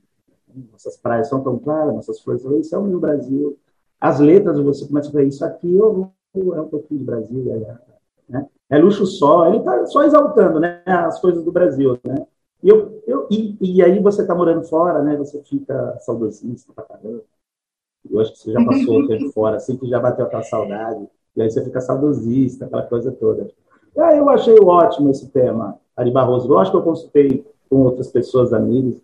Nossas 0.72 0.96
praias 0.96 1.28
são 1.28 1.42
tão 1.42 1.58
claras, 1.58 1.94
nossas 1.94 2.20
flores 2.20 2.42
são 2.68 2.92
o 2.92 3.00
Brasil. 3.00 3.56
As 4.00 4.18
letras, 4.20 4.58
você 4.58 4.86
começa 4.86 5.08
a 5.08 5.12
ver 5.12 5.26
isso 5.26 5.44
aqui, 5.44 5.72
eu, 5.74 6.10
é 6.34 6.60
um 6.60 6.68
pouquinho 6.68 7.00
de 7.00 7.06
Brasil, 7.06 7.52
é, 7.52 7.78
né? 8.28 8.46
é 8.68 8.78
luxo 8.78 9.06
só, 9.06 9.46
ele 9.46 9.58
está 9.58 9.86
só 9.86 10.02
exaltando, 10.02 10.60
né? 10.60 10.82
As 10.84 11.20
coisas 11.20 11.44
do 11.44 11.52
Brasil, 11.52 11.98
né? 12.04 12.26
Eu, 12.62 13.02
eu, 13.06 13.26
e, 13.30 13.56
e 13.60 13.82
aí 13.82 14.00
você 14.00 14.22
está 14.22 14.34
morando 14.34 14.64
fora, 14.64 15.02
né? 15.02 15.16
Você 15.16 15.42
fica 15.42 15.98
saudosista 16.00 16.72
pra 16.72 16.84
caramba. 16.84 17.22
Eu 18.10 18.20
acho 18.20 18.32
que 18.32 18.38
você 18.38 18.52
já 18.52 18.64
passou 18.64 19.00
o 19.00 19.08
tempo 19.08 19.32
fora, 19.32 19.56
assim 19.56 19.76
que 19.76 19.88
já 19.88 20.00
bateu 20.00 20.24
aquela 20.24 20.42
saudade. 20.42 21.06
E 21.34 21.42
aí 21.42 21.50
você 21.50 21.62
fica 21.64 21.80
saudosista, 21.80 22.64
aquela 22.64 22.84
coisa 22.84 23.12
toda. 23.12 23.48
E 23.94 24.00
aí 24.00 24.18
eu 24.18 24.28
achei 24.28 24.54
ótimo 24.62 25.10
esse 25.10 25.28
tema, 25.28 25.78
Ari 25.96 26.10
Barroso. 26.10 26.48
Lógico 26.48 26.76
que 26.76 26.82
eu 26.82 26.92
consultei 26.92 27.46
com 27.68 27.82
outras 27.82 28.10
pessoas, 28.10 28.52
amigos, 28.52 29.00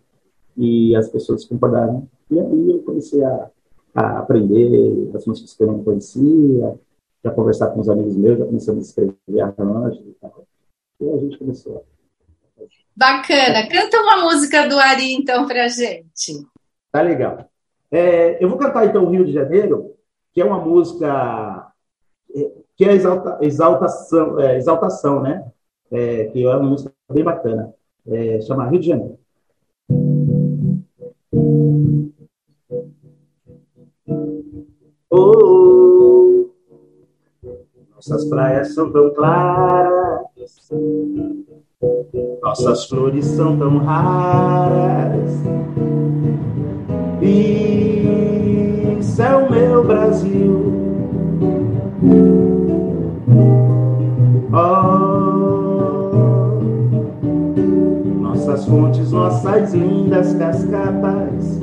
e 0.57 0.95
as 0.95 1.09
pessoas 1.09 1.45
concordaram. 1.45 2.07
E 2.29 2.39
aí 2.39 2.71
eu 2.71 2.83
comecei 2.83 3.23
a, 3.23 3.49
a 3.93 4.19
aprender 4.19 5.11
as 5.13 5.25
músicas 5.25 5.53
que 5.53 5.63
eu 5.63 5.67
não 5.67 5.83
conhecia, 5.83 6.79
já 7.23 7.31
conversar 7.31 7.67
com 7.67 7.79
os 7.79 7.89
amigos 7.89 8.15
meus, 8.15 8.39
já 8.39 8.45
começamos 8.45 8.83
a 8.83 8.87
escrever 8.87 9.41
arranjos 9.41 10.05
e 10.05 10.15
tal. 10.19 10.43
E 10.99 11.09
a 11.09 11.17
gente 11.17 11.37
começou. 11.37 11.85
Bacana. 12.95 13.67
Canta 13.67 14.01
uma 14.01 14.23
música 14.23 14.67
do 14.67 14.77
Ari, 14.79 15.13
então, 15.13 15.47
pra 15.47 15.67
gente. 15.67 16.45
Tá 16.91 17.01
legal. 17.01 17.49
É, 17.91 18.43
eu 18.43 18.49
vou 18.49 18.57
cantar, 18.57 18.85
então, 18.85 19.09
Rio 19.09 19.25
de 19.25 19.31
Janeiro, 19.31 19.95
que 20.31 20.41
é 20.41 20.45
uma 20.45 20.59
música 20.59 21.71
é, 22.35 22.51
que 22.75 22.85
é 22.85 22.93
exalta, 22.93 23.37
exaltação, 23.41 24.39
é, 24.39 24.57
exaltação, 24.57 25.21
né? 25.21 25.45
É, 25.91 26.25
que 26.25 26.43
é 26.43 26.49
uma 26.49 26.69
música 26.69 26.91
bem 27.11 27.23
bacana. 27.23 27.73
É, 28.07 28.41
chama 28.41 28.67
Rio 28.67 28.79
de 28.79 28.87
Janeiro. 28.87 29.19
Oh, 35.09 36.49
nossas 37.95 38.25
praias 38.25 38.73
são 38.73 38.91
tão 38.91 39.13
claras, 39.13 40.25
nossas 42.41 42.85
flores 42.85 43.25
são 43.25 43.57
tão 43.57 43.77
raras. 43.79 45.31
Isso 48.99 49.21
é 49.21 49.35
o 49.35 49.51
meu 49.51 49.83
Brasil 49.83 50.83
nossas 59.43 59.73
lindas 59.73 60.33
cascatas, 60.33 61.59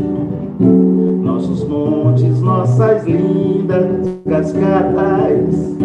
nossos 1.22 1.66
montes, 1.66 2.40
nossas 2.40 3.04
lindas 3.04 4.08
cascatas, 4.28 5.76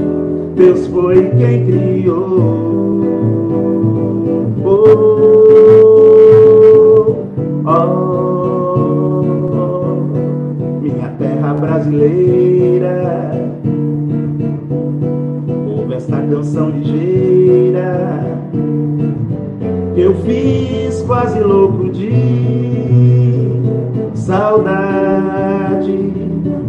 Deus 0.55 0.87
foi 0.87 1.29
quem 1.31 1.65
criou. 1.65 2.55
Oh, 4.67 4.73
oh, 7.67 9.21
minha 10.81 11.09
terra 11.19 11.53
brasileira, 11.53 13.31
ouve 15.67 15.93
esta 15.93 16.17
canção 16.17 16.71
ligeira. 16.71 18.39
Eu 19.95 20.15
fiz 20.23 21.03
quase 21.03 21.39
louco 21.41 21.91
de 21.91 22.11
saudade, 24.15 25.95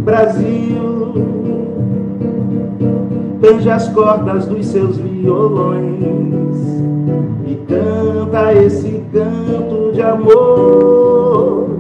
Brasil. 0.05 1.15
Tange 3.41 3.71
as 3.71 3.89
cordas 3.89 4.45
dos 4.45 4.67
seus 4.67 4.99
violões 4.99 6.16
esse 8.55 9.03
canto 9.13 9.93
de 9.93 10.03
amor 10.03 11.71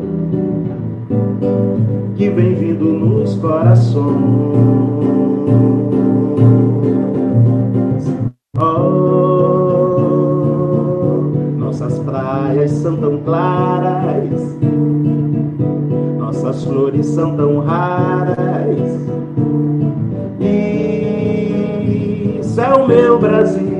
que 2.16 2.28
vem 2.30 2.54
vindo 2.54 2.84
nos 2.84 3.34
corações. 3.36 4.86
são 12.86 12.96
tão 12.96 13.18
claras, 13.18 14.58
nossas 16.18 16.64
flores 16.64 17.06
são 17.06 17.36
tão 17.36 17.58
raras. 17.58 18.36
Isso 22.40 22.60
é 22.60 22.74
o 22.74 22.86
meu 22.86 23.18
Brasil. 23.18 23.75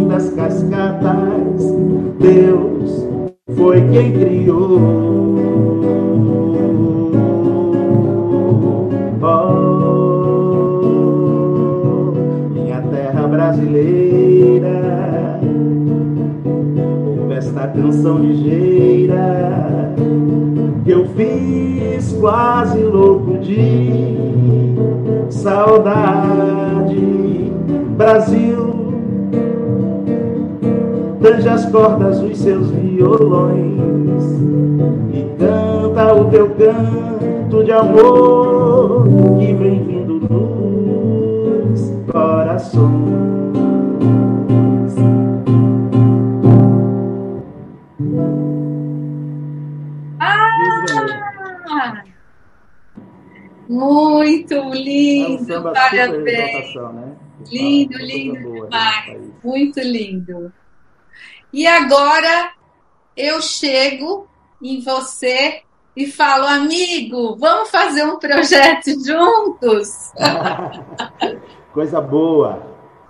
Lindas 0.00 0.30
cascatas. 0.30 1.19
As 31.60 31.70
cordas 31.70 32.20
dos 32.20 32.38
seus 32.38 32.70
violões 32.70 34.24
e 35.12 35.24
canta 35.38 36.14
o 36.14 36.30
teu 36.30 36.48
canto 36.54 37.62
de 37.62 37.70
amor 37.70 39.04
que 39.38 39.52
vem 39.52 39.84
vindo 39.84 40.20
dos 40.20 41.92
corações. 42.10 42.80
Muito 53.68 54.54
lindo, 54.72 55.52
é 55.52 55.58
um 55.58 55.62
parabéns. 55.62 56.74
Né? 56.74 57.12
Lindo, 57.52 57.98
lindo 57.98 58.52
demais. 58.64 59.20
Muito 59.44 59.80
lindo. 59.80 60.50
E 61.52 61.66
agora 61.66 62.52
eu 63.16 63.40
chego 63.42 64.28
em 64.62 64.80
você 64.80 65.62
e 65.96 66.06
falo, 66.06 66.46
amigo, 66.46 67.36
vamos 67.36 67.70
fazer 67.70 68.04
um 68.04 68.18
projeto 68.18 68.90
juntos? 69.04 70.12
Coisa 71.72 72.00
boa. 72.00 72.62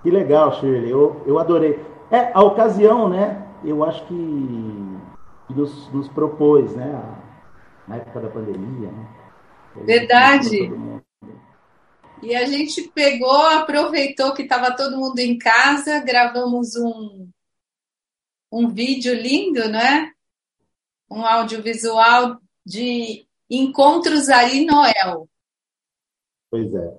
Que 0.03 0.11
legal, 0.11 0.59
Shirley. 0.59 0.90
Eu, 0.90 1.22
eu 1.26 1.38
adorei. 1.38 1.79
É, 2.11 2.31
a 2.33 2.42
ocasião, 2.42 3.09
né? 3.09 3.46
Eu 3.62 3.85
acho 3.85 4.05
que 4.07 4.14
nos, 5.50 5.92
nos 5.92 6.09
propôs, 6.09 6.74
né? 6.74 7.03
Na 7.87 7.96
época 7.96 8.20
da 8.20 8.29
pandemia, 8.29 8.90
né? 8.90 9.07
Verdade. 9.85 10.72
E 12.22 12.35
a 12.35 12.44
gente 12.44 12.90
pegou, 12.94 13.46
aproveitou 13.46 14.33
que 14.33 14.42
estava 14.42 14.74
todo 14.74 14.96
mundo 14.96 15.18
em 15.18 15.38
casa, 15.38 16.00
gravamos 16.00 16.76
um, 16.76 17.29
um 18.50 18.68
vídeo 18.68 19.14
lindo, 19.14 19.68
né? 19.68 20.12
Um 21.10 21.24
audiovisual 21.24 22.38
de 22.64 23.26
Encontros 23.48 24.28
Ari 24.28 24.64
Noel. 24.64 25.28
Pois 26.50 26.74
é. 26.74 26.98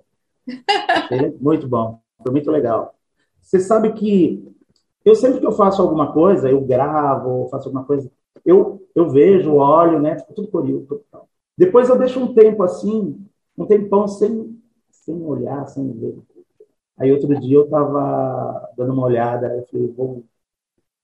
muito 1.39 1.67
bom, 1.67 2.01
foi 2.21 2.31
muito 2.31 2.49
legal. 2.51 2.95
Você 3.41 3.59
sabe 3.59 3.93
que 3.93 4.51
eu 5.03 5.15
sempre 5.15 5.39
que 5.39 5.45
eu 5.45 5.51
faço 5.51 5.81
alguma 5.81 6.13
coisa, 6.13 6.49
eu 6.49 6.61
gravo, 6.61 7.47
faço 7.49 7.67
alguma 7.67 7.83
coisa, 7.83 8.09
eu, 8.45 8.87
eu 8.95 9.09
vejo, 9.09 9.55
olho, 9.55 9.99
né? 9.99 10.15
Tudo 10.35 10.47
por 10.47 10.67
isso. 10.69 11.01
Depois 11.57 11.89
eu 11.89 11.97
deixo 11.97 12.19
um 12.19 12.33
tempo 12.33 12.63
assim, 12.63 13.23
um 13.57 13.65
tempão 13.65 14.07
sem, 14.07 14.59
sem 14.89 15.21
olhar, 15.23 15.67
sem 15.67 15.91
ver. 15.93 16.17
Aí 16.97 17.11
outro 17.11 17.39
dia 17.39 17.57
eu 17.57 17.65
estava 17.65 18.69
dando 18.77 18.93
uma 18.93 19.05
olhada, 19.05 19.55
eu 19.55 19.65
falei, 19.67 19.87
vou. 19.87 20.23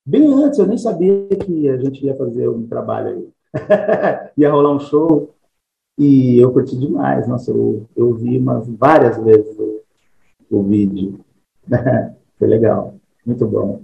Bem 0.10 0.26
antes, 0.34 0.58
eu 0.58 0.66
nem 0.66 0.78
sabia 0.78 1.28
que 1.28 1.68
a 1.68 1.76
gente 1.76 2.06
ia 2.06 2.16
fazer 2.16 2.48
um 2.48 2.66
trabalho 2.66 3.10
aí. 3.10 3.30
ia 4.38 4.50
rolar 4.50 4.74
um 4.74 4.80
show. 4.80 5.36
E 5.98 6.38
eu 6.40 6.54
curti 6.54 6.78
demais. 6.78 7.28
Nossa, 7.28 7.52
eu, 7.52 7.86
eu 7.94 8.14
vi 8.14 8.38
umas 8.38 8.66
várias 8.70 9.22
vezes 9.22 9.60
o, 9.60 9.84
o 10.50 10.64
vídeo. 10.64 11.20
Foi 12.40 12.48
legal. 12.48 12.96
Muito 13.26 13.46
bom. 13.46 13.82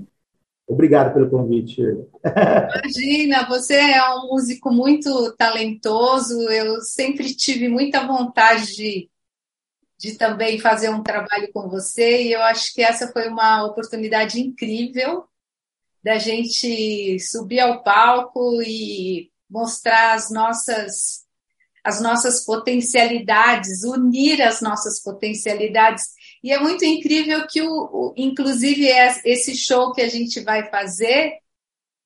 Obrigado 0.65 1.13
pelo 1.13 1.29
convite, 1.29 1.81
Imagina, 2.23 3.45
você 3.45 3.73
é 3.73 4.15
um 4.15 4.29
músico 4.29 4.71
muito 4.71 5.35
talentoso. 5.35 6.39
Eu 6.49 6.79
sempre 6.79 7.35
tive 7.35 7.67
muita 7.67 8.07
vontade 8.07 8.73
de, 8.73 9.09
de 9.97 10.17
também 10.17 10.57
fazer 10.57 10.87
um 10.87 11.03
trabalho 11.03 11.51
com 11.53 11.67
você, 11.67 12.23
e 12.23 12.31
eu 12.31 12.41
acho 12.43 12.73
que 12.73 12.81
essa 12.81 13.11
foi 13.11 13.27
uma 13.27 13.65
oportunidade 13.65 14.39
incrível 14.39 15.25
da 16.03 16.17
gente 16.17 17.19
subir 17.19 17.59
ao 17.59 17.83
palco 17.83 18.61
e 18.61 19.31
mostrar 19.49 20.13
as 20.13 20.29
nossas 20.31 21.23
as 21.85 22.01
nossas 22.01 22.45
potencialidades, 22.45 23.83
unir 23.83 24.41
as 24.41 24.61
nossas 24.61 25.03
potencialidades 25.03 26.13
e 26.43 26.51
é 26.51 26.59
muito 26.59 26.83
incrível 26.83 27.47
que, 27.47 27.61
o, 27.61 27.71
o 27.71 28.13
inclusive, 28.17 28.85
é 28.89 29.15
esse 29.23 29.55
show 29.55 29.93
que 29.93 30.01
a 30.01 30.09
gente 30.09 30.41
vai 30.41 30.69
fazer, 30.69 31.37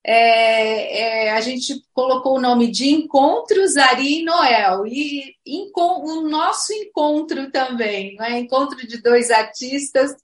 é, 0.06 1.26
é, 1.26 1.32
a 1.32 1.42
gente 1.42 1.82
colocou 1.92 2.38
o 2.38 2.42
nome 2.42 2.70
de 2.70 2.88
Encontros 2.88 3.76
Ari 3.76 4.20
e 4.20 4.24
Noel. 4.24 4.86
E 4.86 5.36
o 5.76 6.22
nosso 6.30 6.72
encontro 6.72 7.52
também, 7.52 8.16
né? 8.16 8.40
encontro 8.40 8.88
de 8.88 9.02
dois 9.02 9.32
artistas, 9.32 10.16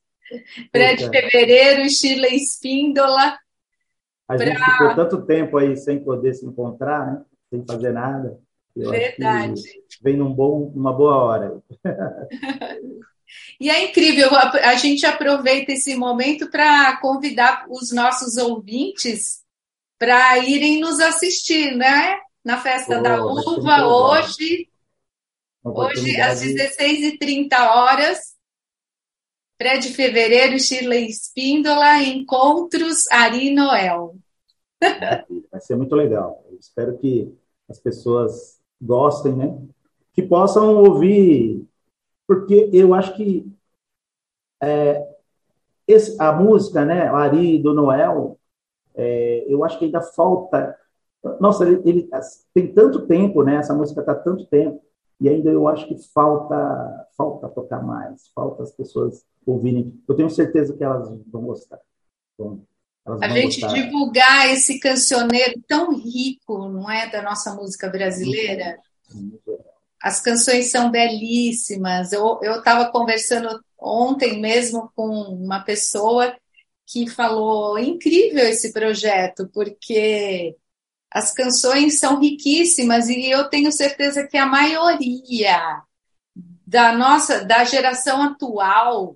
Fred 0.71 1.09
Fevereiro 1.09 1.81
e 1.81 1.89
Shirley 1.89 2.35
Espíndola. 2.35 3.37
A 4.27 4.35
pra... 4.35 4.45
gente 4.45 4.63
ficou 4.63 4.95
tanto 4.95 5.25
tempo 5.25 5.57
aí 5.57 5.75
sem 5.77 6.03
poder 6.03 6.33
se 6.33 6.45
encontrar, 6.45 7.05
né? 7.05 7.21
sem 7.49 7.65
fazer 7.65 7.91
nada. 7.91 8.39
Verdade. 8.75 9.61
Vem 10.01 10.17
num 10.17 10.33
bom, 10.33 10.71
numa 10.73 10.93
boa 10.93 11.15
hora. 11.17 11.61
E 13.59 13.69
é 13.69 13.85
incrível, 13.89 14.29
a 14.35 14.75
gente 14.75 15.05
aproveita 15.05 15.71
esse 15.71 15.95
momento 15.95 16.49
para 16.51 16.97
convidar 16.97 17.65
os 17.69 17.91
nossos 17.91 18.37
ouvintes 18.37 19.41
para 19.97 20.37
irem 20.37 20.79
nos 20.79 20.99
assistir, 20.99 21.75
né? 21.75 22.19
Na 22.43 22.57
Festa 22.57 22.99
oh, 22.99 23.01
da 23.01 23.25
Uva, 23.25 23.87
hoje, 23.87 24.67
hoje 25.63 26.19
às 26.19 26.43
16h30 26.43 27.53
horas. 27.57 28.32
Fred 29.63 29.93
Fevereiro, 29.93 30.59
Shirley 30.59 31.07
Espíndola, 31.07 32.03
Encontros 32.03 33.09
Ari 33.09 33.55
Noel. 33.55 34.17
Vai 35.49 35.61
ser 35.61 35.77
muito 35.77 35.95
legal. 35.95 36.43
Eu 36.51 36.57
espero 36.57 36.97
que 36.97 37.33
as 37.69 37.79
pessoas 37.79 38.59
gostem, 38.81 39.33
né? 39.33 39.57
Que 40.11 40.21
possam 40.21 40.75
ouvir, 40.75 41.65
porque 42.27 42.69
eu 42.73 42.93
acho 42.93 43.15
que 43.15 43.49
é, 44.61 45.01
esse, 45.87 46.21
a 46.21 46.33
música, 46.33 46.83
né, 46.83 47.07
Ari 47.07 47.57
do 47.57 47.73
Noel, 47.73 48.37
é, 48.93 49.45
eu 49.47 49.63
acho 49.63 49.79
que 49.79 49.85
ainda 49.85 50.01
falta. 50.01 50.77
Nossa, 51.39 51.63
ele, 51.65 51.81
ele, 51.89 52.09
tem 52.53 52.73
tanto 52.73 53.07
tempo, 53.07 53.43
né? 53.43 53.55
Essa 53.55 53.73
música 53.73 54.01
está 54.01 54.13
tanto 54.13 54.45
tempo 54.47 54.83
e 55.21 55.29
ainda 55.29 55.49
eu 55.49 55.69
acho 55.69 55.87
que 55.87 55.97
falta 56.13 57.07
falta 57.17 57.47
tocar 57.47 57.81
mais, 57.81 58.27
falta 58.35 58.61
as 58.61 58.73
pessoas 58.73 59.25
ouvirem. 59.45 60.01
Eu 60.07 60.15
tenho 60.15 60.29
certeza 60.29 60.75
que 60.75 60.83
elas 60.83 61.09
vão 61.27 61.43
gostar. 61.43 61.79
Elas 63.05 63.21
a 63.21 63.27
gente 63.29 63.61
gostar. 63.61 63.73
divulgar 63.73 64.49
esse 64.49 64.79
cancioneiro 64.79 65.61
tão 65.67 65.95
rico, 65.95 66.69
não 66.69 66.89
é, 66.89 67.09
da 67.09 67.21
nossa 67.21 67.53
música 67.53 67.89
brasileira. 67.89 68.77
As 70.01 70.19
canções 70.19 70.71
são 70.71 70.89
belíssimas. 70.89 72.11
Eu 72.11 72.39
estava 72.41 72.91
conversando 72.91 73.63
ontem 73.79 74.39
mesmo 74.39 74.91
com 74.95 75.09
uma 75.09 75.59
pessoa 75.59 76.35
que 76.85 77.09
falou 77.09 77.77
incrível 77.77 78.45
esse 78.47 78.71
projeto, 78.71 79.49
porque 79.53 80.55
as 81.11 81.31
canções 81.31 81.99
são 81.99 82.19
riquíssimas 82.19 83.07
e 83.07 83.29
eu 83.29 83.49
tenho 83.49 83.71
certeza 83.71 84.27
que 84.27 84.37
a 84.37 84.45
maioria 84.45 85.81
da 86.65 86.91
nossa 86.93 87.45
da 87.45 87.63
geração 87.63 88.23
atual 88.23 89.15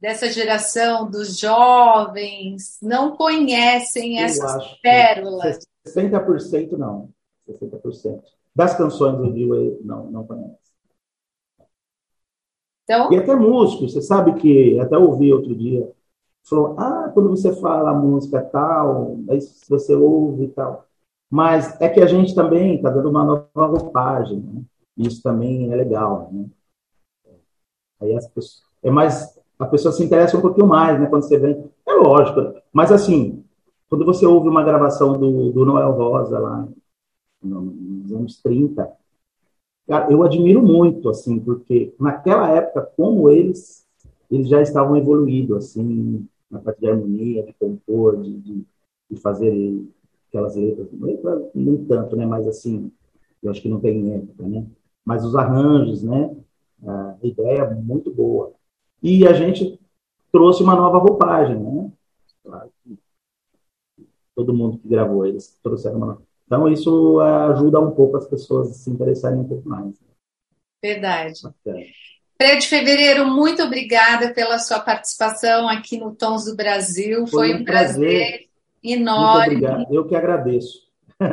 dessa 0.00 0.30
geração 0.30 1.10
dos 1.10 1.38
jovens 1.38 2.78
não 2.82 3.16
conhecem 3.16 4.20
essas 4.20 4.74
pérolas. 4.80 5.58
60% 5.86 6.72
não, 6.72 7.10
60%. 7.48 8.22
Das 8.54 8.76
canções 8.76 9.18
do 9.18 9.32
Dio 9.32 9.78
não 9.84 10.10
não 10.10 10.26
conhece. 10.26 10.66
Então, 12.84 13.12
e 13.12 13.16
até 13.16 13.34
músicos, 13.34 13.92
você 13.92 14.00
sabe 14.00 14.34
que 14.40 14.78
até 14.78 14.96
ouvi 14.96 15.32
outro 15.32 15.54
dia 15.54 15.92
falou, 16.48 16.78
ah, 16.78 17.10
quando 17.12 17.30
você 17.30 17.54
fala 17.56 17.90
a 17.90 17.94
música 17.94 18.40
tal, 18.40 19.16
aí 19.28 19.40
você 19.68 19.94
ouve 19.94 20.44
e 20.44 20.48
tal. 20.48 20.86
Mas 21.28 21.78
é 21.80 21.88
que 21.88 22.00
a 22.00 22.06
gente 22.06 22.34
também 22.34 22.76
está 22.76 22.88
dando 22.88 23.10
uma 23.10 23.24
nova 23.24 23.66
roupagem, 23.66 24.38
né? 24.38 24.62
Isso 24.96 25.20
também 25.22 25.72
é 25.72 25.76
legal, 25.76 26.30
né? 26.32 26.46
Aí 28.00 28.14
as 28.14 28.28
pessoas, 28.28 28.62
é 28.82 28.90
mais, 28.90 29.36
a 29.58 29.66
pessoa 29.66 29.92
se 29.92 30.04
interessa 30.04 30.36
um 30.36 30.40
pouquinho 30.40 30.66
mais, 30.66 31.00
né? 31.00 31.06
Quando 31.06 31.22
você 31.22 31.38
vem, 31.38 31.64
é 31.86 31.94
lógico. 31.94 32.60
Mas 32.72 32.92
assim, 32.92 33.44
quando 33.88 34.04
você 34.04 34.26
ouve 34.26 34.48
uma 34.48 34.62
gravação 34.62 35.18
do, 35.18 35.50
do 35.52 35.64
Noel 35.64 35.92
Rosa 35.92 36.38
lá 36.38 36.68
nos 37.42 38.12
anos 38.12 38.40
30, 38.42 38.90
cara, 39.86 40.10
eu 40.10 40.22
admiro 40.22 40.62
muito, 40.62 41.08
assim, 41.08 41.38
porque 41.38 41.94
naquela 41.98 42.50
época, 42.50 42.90
como 42.96 43.30
eles, 43.30 43.86
eles 44.30 44.48
já 44.48 44.60
estavam 44.60 44.96
evoluídos, 44.96 45.56
assim, 45.56 46.26
na 46.50 46.58
parte 46.58 46.80
de 46.80 46.88
harmonia, 46.88 47.42
de 47.44 47.52
compor, 47.54 48.20
de, 48.20 48.32
de, 48.38 48.66
de 49.10 49.20
fazer 49.20 49.84
aquelas 50.28 50.56
letras, 50.56 50.88
nem 51.54 51.84
tanto, 51.84 52.16
né? 52.16 52.26
Mas 52.26 52.46
assim, 52.46 52.90
eu 53.42 53.50
acho 53.50 53.62
que 53.62 53.68
não 53.68 53.80
tem 53.80 54.14
época, 54.14 54.46
né? 54.46 54.66
Mas 55.04 55.24
os 55.24 55.34
arranjos, 55.36 56.02
né? 56.02 56.34
A 56.84 57.16
ideia 57.22 57.62
é 57.62 57.74
muito 57.74 58.12
boa. 58.12 58.52
E 59.02 59.26
a 59.26 59.32
gente 59.32 59.78
trouxe 60.32 60.62
uma 60.62 60.74
nova 60.74 60.98
roupagem, 60.98 61.58
né? 61.58 61.90
Todo 64.34 64.54
mundo 64.54 64.78
que 64.78 64.88
gravou 64.88 65.24
eles 65.26 65.58
trouxeram 65.62 65.96
uma 65.96 66.26
então 66.46 66.68
isso 66.68 67.20
ajuda 67.20 67.80
um 67.80 67.90
pouco 67.90 68.16
as 68.16 68.26
pessoas 68.26 68.70
a 68.70 68.74
se 68.74 68.88
interessarem 68.88 69.40
um 69.40 69.48
pouco 69.48 69.68
mais. 69.68 69.94
Verdade. 70.82 71.42
Bacana. 71.42 71.84
Fred 72.40 72.66
Fevereiro, 72.66 73.26
muito 73.26 73.62
obrigada 73.62 74.32
pela 74.32 74.58
sua 74.58 74.78
participação 74.78 75.68
aqui 75.68 75.98
no 75.98 76.14
Tons 76.14 76.44
do 76.44 76.54
Brasil. 76.54 77.26
Foi, 77.26 77.48
Foi 77.48 77.60
um, 77.60 77.64
prazer, 77.64 77.98
prazer 77.98 78.48
enorme. 78.84 79.46
Muito 79.46 79.64
obrigado. 79.64 79.94
Eu 79.94 80.06
que 80.06 80.14
agradeço. 80.14 80.86
eu 81.20 81.30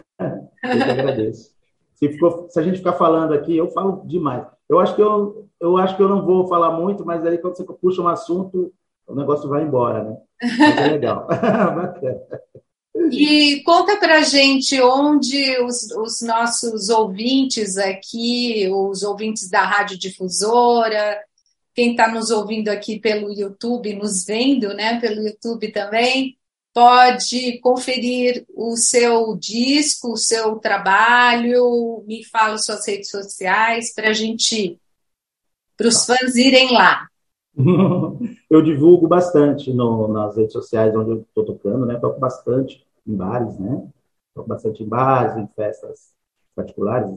que 0.61 0.91
agradeço. 0.91 1.51
Se, 1.95 2.09
ficou, 2.09 2.47
se, 2.49 2.59
a 2.59 2.63
gente 2.63 2.77
ficar 2.77 2.93
falando 2.93 3.33
aqui, 3.33 3.55
eu 3.55 3.69
falo 3.69 4.01
demais. 4.05 4.47
Eu 4.67 4.79
acho 4.79 4.95
que 4.95 5.01
eu, 5.01 5.47
eu 5.59 5.77
acho 5.77 5.95
que 5.95 6.03
eu 6.03 6.09
não 6.09 6.25
vou 6.25 6.47
falar 6.47 6.71
muito, 6.71 7.05
mas 7.05 7.25
aí 7.25 7.37
quando 7.37 7.55
você 7.55 7.63
puxa 7.63 8.01
um 8.01 8.07
assunto, 8.07 8.73
o 9.07 9.15
negócio 9.15 9.49
vai 9.49 9.63
embora, 9.63 10.03
né? 10.03 10.17
Mas 10.41 10.77
é 10.77 10.87
legal. 10.87 11.27
E 13.11 13.61
conta 13.63 13.97
para 13.97 14.21
gente 14.21 14.79
onde 14.79 15.59
os, 15.61 15.91
os, 15.91 16.21
nossos 16.21 16.89
ouvintes 16.89 17.75
aqui, 17.75 18.69
os 18.71 19.01
ouvintes 19.01 19.49
da 19.49 19.65
Rádio 19.65 19.97
Difusora, 19.97 21.19
quem 21.73 21.91
está 21.91 22.07
nos 22.07 22.29
ouvindo 22.29 22.69
aqui 22.69 22.99
pelo 22.99 23.33
YouTube, 23.33 23.95
nos 23.95 24.25
vendo, 24.25 24.73
né, 24.75 24.99
pelo 24.99 25.23
YouTube 25.23 25.71
também, 25.71 26.37
pode 26.73 27.59
conferir 27.59 28.45
o 28.55 28.75
seu 28.75 29.35
disco, 29.35 30.13
o 30.13 30.17
seu 30.17 30.55
trabalho, 30.57 32.03
me 32.07 32.23
fala 32.23 32.57
suas 32.57 32.87
redes 32.87 33.09
sociais 33.09 33.93
para 33.93 34.09
a 34.09 34.13
gente, 34.13 34.79
para 35.77 35.87
os 35.87 36.05
fãs 36.05 36.35
irem 36.35 36.73
lá. 36.73 37.07
Eu 38.49 38.61
divulgo 38.61 39.07
bastante 39.07 39.71
no, 39.73 40.07
nas 40.07 40.35
redes 40.35 40.53
sociais 40.53 40.95
onde 40.95 41.11
eu 41.11 41.21
estou 41.21 41.45
tocando, 41.45 41.85
né? 41.85 41.99
Toco 41.99 42.19
bastante 42.19 42.85
em 43.05 43.15
bares, 43.15 43.57
né? 43.59 43.87
Toco 44.33 44.47
bastante 44.47 44.83
em 44.83 44.87
bares, 44.87 45.37
em 45.37 45.47
festas 45.55 46.13
particulares, 46.55 47.09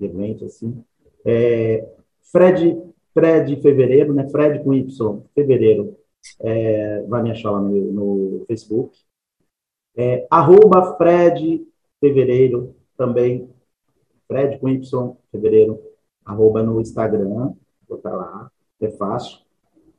eventos 0.00 0.42
assim. 0.44 0.84
É, 1.24 1.88
Fred, 2.30 2.80
Fred 3.12 3.56
Fevereiro, 3.60 4.12
né? 4.12 4.28
Fred 4.28 4.62
com 4.62 4.74
Y, 4.74 4.86
Fevereiro. 5.34 5.96
É, 6.40 7.02
vai 7.02 7.22
me 7.22 7.30
achar 7.30 7.50
lá 7.50 7.60
no, 7.60 7.92
no 7.92 8.44
Facebook. 8.46 8.96
É, 9.96 10.26
arroba 10.30 10.96
Fred 10.96 11.66
Fevereiro 12.00 12.74
também. 12.96 13.48
Fred 14.28 14.58
com 14.58 14.68
Y, 14.68 14.82
Fevereiro. 15.30 15.80
Arroba 16.24 16.62
no 16.62 16.80
Instagram. 16.80 17.54
Vou 17.88 17.98
estar 17.98 18.14
lá. 18.14 18.50
É 18.80 18.90
fácil. 18.90 19.38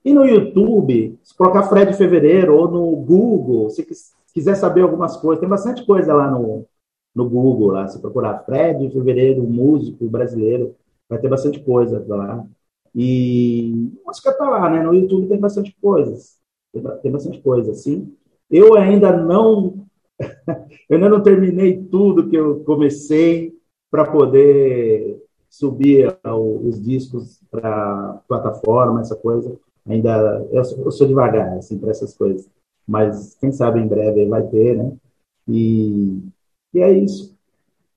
E 0.04 0.14
no 0.14 0.26
YouTube, 0.26 1.20
se 1.24 1.36
colocar 1.36 1.64
Fred 1.64 1.94
Fevereiro 1.94 2.56
ou 2.56 2.70
no 2.70 2.96
Google, 2.96 3.70
se 3.70 3.86
quiser 4.34 4.56
saber 4.56 4.82
algumas 4.82 5.18
coisas, 5.18 5.40
tem 5.40 5.50
bastante 5.50 5.86
coisa 5.86 6.14
lá 6.14 6.32
no, 6.32 6.66
no 7.14 7.30
Google, 7.30 7.72
lá, 7.72 7.88
se 7.88 8.00
procurar 8.00 8.46
Fred 8.46 8.90
Fevereiro, 8.90 9.44
músico 9.44 10.08
brasileiro, 10.08 10.76
vai 11.10 11.20
ter 11.20 11.28
bastante 11.28 11.60
coisa 11.60 12.06
lá. 12.08 12.46
E 12.96 13.92
música 14.06 14.32
tá 14.34 14.50
lá, 14.50 14.70
né? 14.70 14.82
No 14.82 14.94
YouTube 14.94 15.28
tem 15.28 15.40
bastante 15.40 15.76
coisas. 15.82 16.38
Tem, 16.72 16.84
tem 17.02 17.12
bastante 17.12 17.42
coisa, 17.42 17.72
assim. 17.72 18.16
Eu 18.50 18.76
ainda 18.76 19.16
não 19.16 19.86
eu 20.90 20.96
ainda 20.96 21.10
não 21.10 21.22
terminei 21.22 21.84
tudo 21.84 22.30
que 22.30 22.36
eu 22.36 22.64
comecei 22.64 23.54
para 23.92 24.10
poder 24.10 25.22
subir 25.50 26.18
os 26.26 26.84
discos 26.84 27.42
para 27.50 28.22
plataforma, 28.28 29.02
essa 29.02 29.16
coisa 29.16 29.58
ainda 29.88 30.46
eu 30.52 30.62
eu 30.62 30.92
sou 30.92 31.08
devagar 31.08 31.58
assim 31.58 31.78
para 31.78 31.92
essas 31.92 32.16
coisas, 32.16 32.50
mas 32.88 33.36
quem 33.40 33.52
sabe 33.52 33.80
em 33.80 33.88
breve 33.88 34.26
vai 34.26 34.46
ter, 34.48 34.78
né? 34.78 34.94
E, 35.48 36.22
e 36.74 36.80
é 36.80 36.92
isso. 36.92 37.36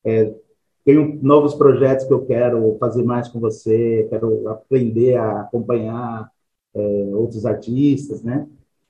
É, 0.04 0.32
tenho 0.84 1.18
novos 1.22 1.54
projetos 1.54 2.06
que 2.06 2.12
eu 2.12 2.24
quero 2.24 2.76
fazer 2.78 3.02
mais 3.02 3.28
com 3.28 3.40
você, 3.40 4.06
quero 4.08 4.48
aprender 4.48 5.16
a 5.16 5.42
acompanhar 5.42 6.30
é, 6.74 6.80
outros 7.14 7.44
artistas, 7.44 8.22
né? 8.22 8.46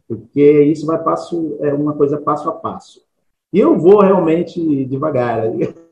Porque 0.06 0.62
isso 0.64 0.86
vai 0.86 1.02
passo 1.02 1.56
é 1.60 1.72
uma 1.72 1.94
coisa 1.94 2.20
passo 2.20 2.48
a 2.48 2.52
passo. 2.52 3.02
E 3.52 3.58
eu 3.58 3.78
vou 3.78 4.00
realmente 4.00 4.84
devagar. 4.86 5.44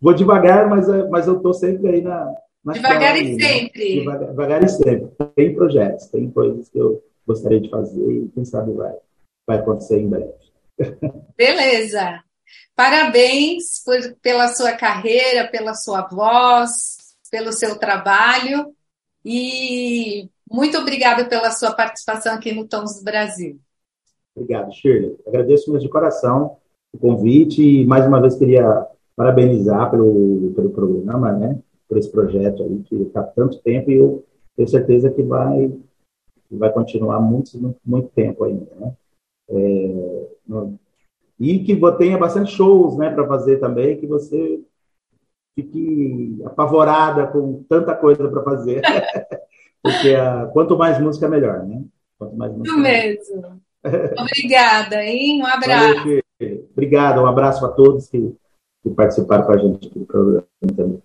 vou 0.00 0.14
devagar, 0.14 0.68
mas, 0.68 0.86
mas 1.10 1.26
eu 1.26 1.36
estou 1.36 1.54
sempre 1.54 1.88
aí 1.88 2.02
na, 2.02 2.32
Devagar 2.74 3.16
e 3.16 3.40
sempre. 3.40 4.00
Devagar, 4.00 4.28
devagar, 4.30 4.64
e 4.64 4.68
sempre. 4.68 5.10
Tem 5.36 5.54
projetos, 5.54 6.06
tem 6.06 6.28
coisas 6.30 6.68
que 6.68 6.78
eu 6.78 7.02
gostaria 7.26 7.60
de 7.60 7.70
fazer 7.70 8.10
e 8.10 8.28
quem 8.34 8.44
sabe 8.44 8.72
vai, 8.72 8.94
vai 9.46 9.58
acontecer 9.58 10.00
em 10.00 10.08
breve. 10.08 10.32
Beleza. 11.36 12.22
Parabéns 12.74 13.82
por, 13.84 13.96
pela 14.20 14.48
sua 14.48 14.72
carreira, 14.72 15.48
pela 15.48 15.74
sua 15.74 16.08
voz, 16.08 16.96
pelo 17.30 17.52
seu 17.52 17.78
trabalho 17.78 18.74
e 19.24 20.28
muito 20.50 20.76
obrigada 20.78 21.24
pela 21.24 21.50
sua 21.52 21.72
participação 21.72 22.34
aqui 22.34 22.52
no 22.52 22.66
Tons 22.66 22.98
do 22.98 23.04
Brasil. 23.04 23.60
Obrigado, 24.34 24.72
Shirley. 24.72 25.16
Agradeço 25.26 25.70
mesmo 25.70 25.86
de 25.86 25.88
coração 25.88 26.58
o 26.96 26.98
convite 26.98 27.62
e 27.62 27.86
mais 27.86 28.06
uma 28.06 28.20
vez 28.20 28.34
queria 28.36 28.86
parabenizar 29.14 29.90
pelo, 29.90 30.52
pelo 30.54 30.70
programa, 30.70 31.32
né? 31.32 31.58
por 31.88 31.98
esse 31.98 32.10
projeto 32.10 32.62
aí, 32.62 32.82
que 32.82 32.96
está 33.02 33.22
tanto 33.22 33.58
tempo, 33.58 33.90
e 33.90 33.94
eu 33.94 34.24
tenho 34.56 34.68
certeza 34.68 35.10
que 35.10 35.22
vai, 35.22 35.72
vai 36.50 36.72
continuar 36.72 37.20
muito, 37.20 37.56
muito, 37.58 37.78
muito 37.84 38.08
tempo 38.08 38.44
ainda, 38.44 38.66
né? 38.76 38.92
É, 39.48 40.26
E 41.38 41.60
que 41.60 41.78
tenha 41.98 42.18
bastante 42.18 42.52
shows, 42.52 42.96
né, 42.96 43.10
para 43.10 43.26
fazer 43.26 43.58
também, 43.58 43.96
que 43.96 44.06
você 44.06 44.60
fique 45.54 46.42
apavorada 46.44 47.26
com 47.28 47.62
tanta 47.68 47.94
coisa 47.94 48.28
para 48.28 48.42
fazer. 48.42 48.82
Porque 49.82 50.14
uh, 50.14 50.50
quanto 50.52 50.76
mais 50.76 51.00
música, 51.00 51.28
melhor, 51.28 51.64
né? 51.64 51.84
Quanto 52.18 52.36
mais 52.36 52.52
música, 52.52 52.70
Isso 52.70 52.80
mesmo. 52.80 53.62
Obrigada, 54.18 55.04
hein? 55.04 55.40
Um 55.40 55.46
abraço. 55.46 55.98
Valeu, 55.98 56.22
Obrigado, 56.76 57.22
um 57.22 57.26
abraço 57.26 57.64
a 57.64 57.68
todos 57.68 58.06
que, 58.06 58.36
que 58.82 58.90
participaram 58.90 59.44
com 59.44 59.52
a 59.52 59.56
gente 59.56 59.88
aqui 59.88 59.98
do 59.98 60.04
programa 60.04 60.44
também. 60.76 61.02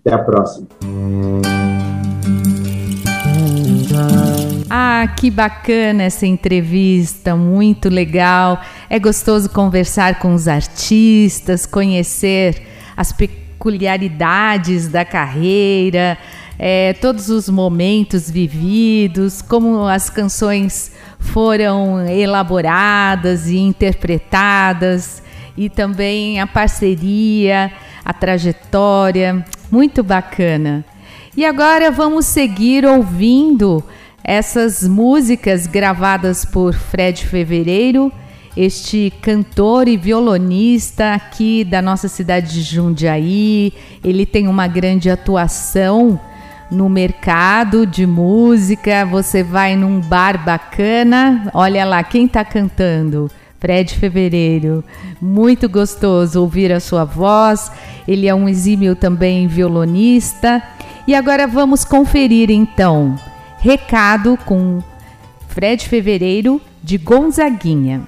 Até 0.00 0.12
a 0.14 0.18
próxima. 0.18 0.68
Ah, 4.68 5.08
que 5.18 5.30
bacana 5.30 6.02
essa 6.02 6.26
entrevista, 6.26 7.34
muito 7.34 7.88
legal. 7.88 8.60
É 8.90 8.98
gostoso 8.98 9.48
conversar 9.48 10.18
com 10.18 10.34
os 10.34 10.46
artistas, 10.46 11.64
conhecer 11.64 12.60
as 12.94 13.10
peculiaridades 13.10 14.86
da 14.86 15.02
carreira, 15.02 16.18
é, 16.58 16.92
todos 16.92 17.30
os 17.30 17.48
momentos 17.48 18.30
vividos, 18.30 19.40
como 19.40 19.86
as 19.86 20.10
canções 20.10 20.92
foram 21.20 22.04
elaboradas 22.08 23.48
e 23.48 23.58
interpretadas, 23.58 25.22
e 25.56 25.68
também 25.68 26.40
a 26.40 26.46
parceria, 26.46 27.70
a 28.04 28.12
trajetória, 28.12 29.44
muito 29.70 30.02
bacana. 30.02 30.84
E 31.36 31.44
agora 31.44 31.90
vamos 31.90 32.26
seguir 32.26 32.84
ouvindo 32.84 33.84
essas 34.24 34.86
músicas 34.86 35.66
gravadas 35.66 36.44
por 36.44 36.74
Fred 36.74 37.24
Fevereiro, 37.24 38.12
este 38.56 39.12
cantor 39.22 39.86
e 39.86 39.96
violonista 39.96 41.14
aqui 41.14 41.62
da 41.64 41.80
nossa 41.80 42.08
cidade 42.08 42.52
de 42.52 42.62
Jundiaí. 42.62 43.72
Ele 44.02 44.26
tem 44.26 44.48
uma 44.48 44.66
grande 44.66 45.08
atuação 45.08 46.18
no 46.70 46.88
mercado 46.88 47.86
de 47.86 48.06
música, 48.06 49.04
você 49.04 49.42
vai 49.42 49.76
num 49.76 50.00
bar 50.00 50.44
bacana, 50.44 51.50
olha 51.52 51.84
lá 51.84 52.02
quem 52.02 52.26
está 52.26 52.44
cantando. 52.44 53.30
Fred 53.58 53.94
Fevereiro, 53.94 54.82
muito 55.20 55.68
gostoso 55.68 56.40
ouvir 56.40 56.72
a 56.72 56.80
sua 56.80 57.04
voz. 57.04 57.70
Ele 58.08 58.26
é 58.26 58.34
um 58.34 58.48
exímio 58.48 58.96
também 58.96 59.46
violonista. 59.46 60.62
E 61.06 61.14
agora 61.14 61.46
vamos 61.46 61.84
conferir 61.84 62.50
então. 62.50 63.16
Recado 63.58 64.38
com 64.46 64.82
Fred 65.48 65.86
Fevereiro 65.86 66.58
de 66.82 66.96
Gonzaguinha. 66.96 68.00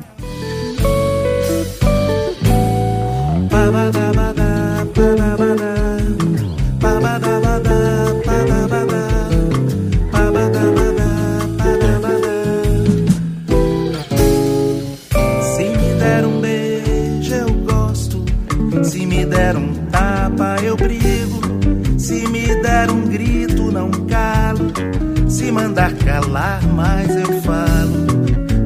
Mandar 25.72 25.92
calar, 25.94 26.60
mas 26.74 27.16
eu 27.16 27.40
falo. 27.40 28.06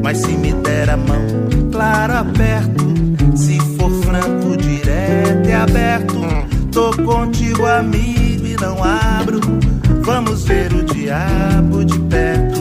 Mas 0.03 0.19
se 0.19 0.33
me 0.33 0.53
der 0.55 0.91
a 0.91 0.97
mão, 0.97 1.25
claro, 1.71 2.15
aperto. 2.15 2.85
Se 3.37 3.61
for 3.77 3.91
franco, 4.03 4.57
direto 4.57 5.49
e 5.49 5.53
aberto. 5.53 6.17
Tô 6.73 6.91
contigo, 7.05 7.65
amigo, 7.65 8.47
e 8.47 8.57
não 8.61 8.83
abro. 8.83 9.41
Vamos 10.03 10.45
ver 10.45 10.73
o 10.73 10.83
diabo 10.83 11.85
de 11.85 11.99
perto. 12.01 12.61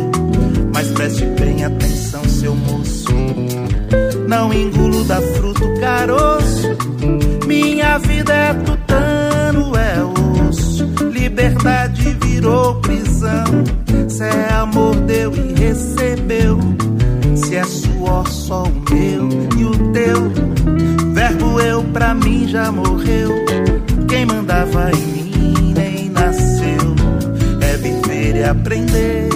Mas 0.71 0.91
preste 0.91 1.25
bem 1.25 1.65
atenção, 1.65 2.23
seu 2.25 2.55
moço. 2.55 3.11
Não 4.27 4.53
engulo 4.53 5.03
da 5.05 5.21
fruta 5.21 5.65
o 5.65 5.79
caroço. 5.79 6.77
Minha 7.47 7.97
vida 7.97 8.31
é 8.31 8.53
tutano, 8.53 9.71
é 9.75 10.47
osso. 10.47 10.85
Liberdade 11.11 12.15
virou 12.21 12.75
prisão. 12.75 13.84
Se 14.15 14.23
é 14.23 14.53
amor, 14.53 14.95
deu 15.01 15.29
e 15.35 15.53
recebeu. 15.59 16.57
Se 17.35 17.57
é 17.57 17.65
suor, 17.65 18.25
só 18.29 18.63
o 18.63 18.71
meu 18.89 19.27
e 19.59 19.65
o 19.65 19.91
teu. 19.91 20.31
Verbo 21.11 21.59
eu 21.59 21.83
pra 21.83 22.13
mim 22.13 22.47
já 22.47 22.71
morreu. 22.71 23.29
Quem 24.07 24.25
mandava 24.25 24.89
em 24.91 25.05
mim 25.05 25.73
nem 25.73 26.09
nasceu. 26.11 26.95
É 27.59 27.75
viver 27.75 28.37
e 28.37 28.43
aprender. 28.45 29.27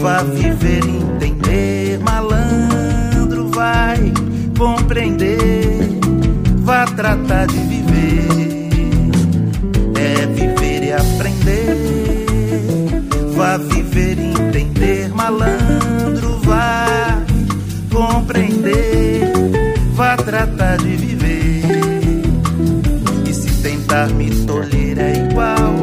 Vá 0.00 0.22
viver 0.22 0.82
e 0.86 0.96
entender. 0.96 1.98
Malandro 1.98 3.50
vai 3.50 4.14
compreender. 4.56 5.90
Vá 6.60 6.86
tratar 6.86 7.48
de 7.48 7.58
viver. 7.58 8.70
É 9.94 10.24
viver 10.24 10.84
e 10.84 10.92
aprender 10.94 12.05
Viver 13.58 14.18
e 14.18 14.26
entender, 14.26 15.08
malandro, 15.14 16.38
vá 16.44 17.22
compreender, 17.90 19.32
vá 19.94 20.14
tratar 20.14 20.76
de 20.76 20.94
viver. 20.96 21.62
E 23.26 23.32
se 23.32 23.50
tentar 23.62 24.10
me 24.10 24.30
tolher 24.44 24.98
é 24.98 25.26
igual 25.30 25.74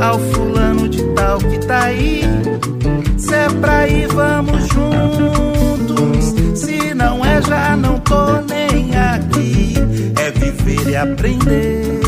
ao 0.00 0.20
fulano 0.30 0.88
de 0.88 1.02
tal 1.14 1.38
que 1.38 1.58
tá 1.66 1.86
aí. 1.86 2.22
Se 3.18 3.34
é 3.34 3.48
pra 3.48 3.88
ir, 3.88 4.06
vamos 4.06 4.68
juntos. 4.68 6.60
Se 6.60 6.94
não 6.94 7.24
é, 7.24 7.42
já 7.42 7.76
não 7.76 7.98
tô 7.98 8.40
nem 8.48 8.96
aqui. 8.96 9.74
É 10.20 10.30
viver 10.30 10.88
e 10.88 10.96
aprender. 10.96 12.00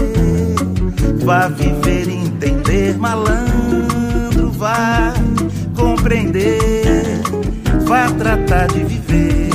Vá 1.24 1.48
viver 1.48 2.08
e 2.08 2.14
entender, 2.14 2.96
malandro 2.96 3.97
compreender, 6.08 7.20
vá 7.86 8.10
tratar 8.12 8.66
de 8.68 8.82
viver. 8.82 9.47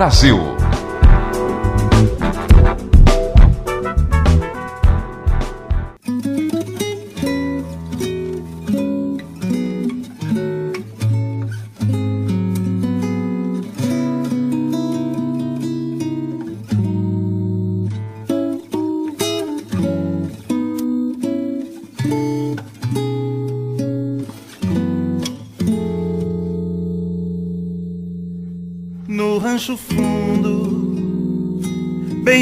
Brasil. 0.00 0.59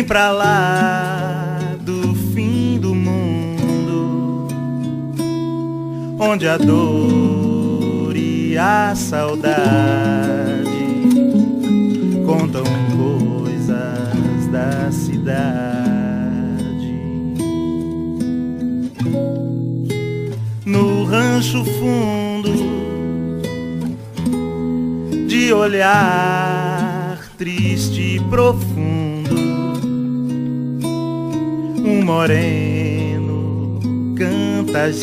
Pra 0.09 0.31
lá 0.33 0.48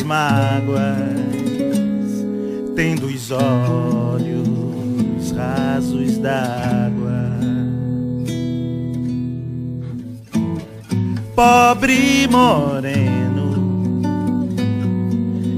mágoas 0.06 1.16
tendo 2.76 3.06
os 3.06 3.30
olhos 3.30 5.32
rasos 5.32 6.18
d'água. 6.18 7.16
Pobre 11.34 12.28
moreno, 12.30 14.02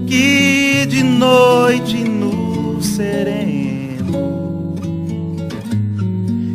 que 0.06 0.86
de 0.88 1.02
noite 1.02 2.04
no 2.04 2.80
sereno 2.80 4.76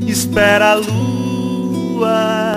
espera 0.08 0.72
a 0.72 0.76
lua 0.76 2.53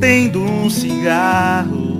tendo 0.00 0.42
um 0.42 0.68
cigarro 0.70 1.98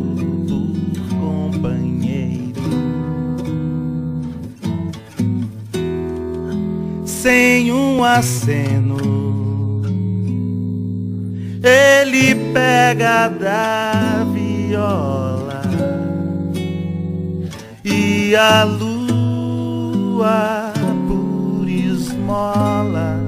sem 7.28 7.72
um 7.72 8.04
aceno. 8.04 8.96
Ele 11.62 12.34
pega 12.54 13.28
da 13.28 14.24
viola 14.32 15.62
e 17.84 18.34
a 18.36 18.64
lua 18.64 19.52
por 21.06 21.68
esmola. 21.68 23.20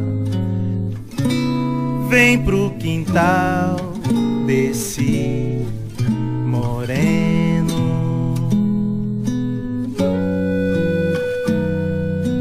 Vem 2.08 2.38
pro 2.38 2.70
quintal 2.78 3.89
desse 4.50 5.64
moreno. 6.44 8.34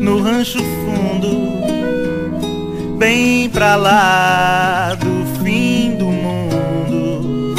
No 0.02 0.20
rancho 0.24 0.58
bem 2.98 3.48
pra 3.52 3.76
lá 3.76 4.96
do 4.96 5.44
fim 5.44 5.98
do 5.98 6.06
mundo. 6.06 7.56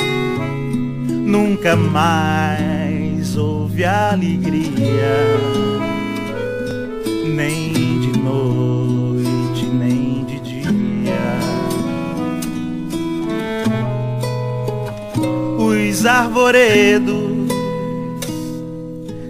Nunca 1.08 1.76
mais 1.76 3.36
houve 3.36 3.84
alegria, 3.84 5.14
nem 7.24 7.72
de 8.00 8.18
noite, 8.18 8.69
Os 16.00 16.06
arvoredos 16.06 17.50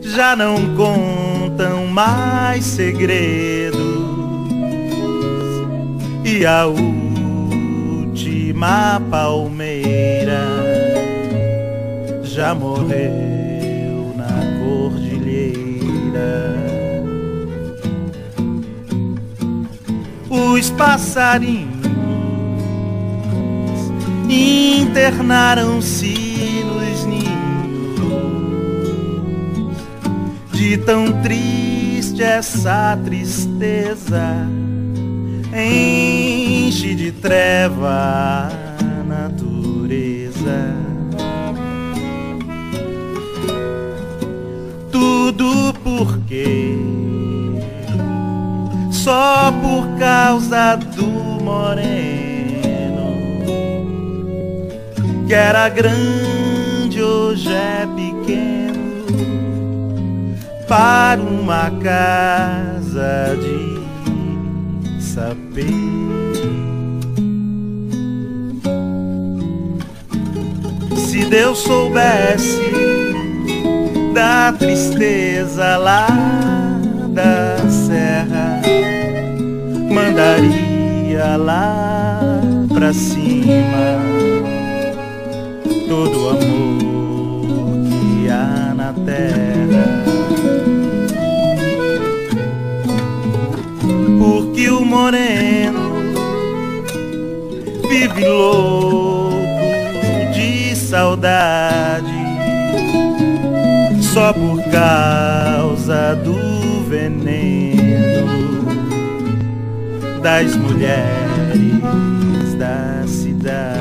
já 0.03 0.37
não 0.37 0.77
contam 0.77 1.89
mais 1.89 2.65
segredos 2.65 3.81
e 6.25 6.47
a 6.47 6.67
última 6.67 7.03
palmeira 9.11 10.47
já 12.23 12.55
morreu 12.55 14.15
na 14.17 14.29
cordilheira. 14.61 16.55
Os 20.31 20.71
passarinhos 20.71 21.81
internaram-se 24.29 26.30
de 30.71 30.79
tão 30.79 31.21
triste 31.21 32.23
essa 32.23 32.97
tristeza 33.05 34.23
enche 35.53 36.95
de 36.95 37.11
treva 37.11 38.49
a 38.79 39.03
natureza. 39.03 40.73
Tudo 44.93 45.75
porque 45.83 46.79
só 48.93 49.53
por 49.61 49.99
causa 49.99 50.77
do 50.77 51.09
moreno 51.43 51.81
que 55.27 55.35
era 55.35 55.69
grande 55.69 57.03
hoje 57.03 57.53
é 57.53 57.89
para 60.71 61.21
uma 61.21 61.69
casa 61.83 63.37
de 63.43 65.03
saber. 65.03 65.67
Se 70.97 71.25
Deus 71.25 71.59
soubesse 71.59 72.71
da 74.15 74.53
tristeza 74.53 75.77
lá 75.77 76.07
da 77.09 77.57
serra, 77.69 78.63
mandaria 79.93 81.37
lá 81.37 82.21
pra 82.73 82.93
cima 82.93 83.99
todo 85.89 86.29
amor 86.29 86.70
moreno 94.91 96.03
vive 97.89 98.27
louco 98.27 99.37
de 100.35 100.75
saudade 100.75 102.11
só 104.03 104.33
por 104.33 104.61
causa 104.65 106.17
do 106.17 106.83
veneno 106.89 108.61
das 110.21 110.57
mulheres 110.57 111.81
da 112.59 113.05
cidade. 113.07 113.81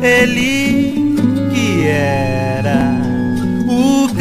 Ele 0.00 1.16
que 1.52 1.86
era 1.88 2.89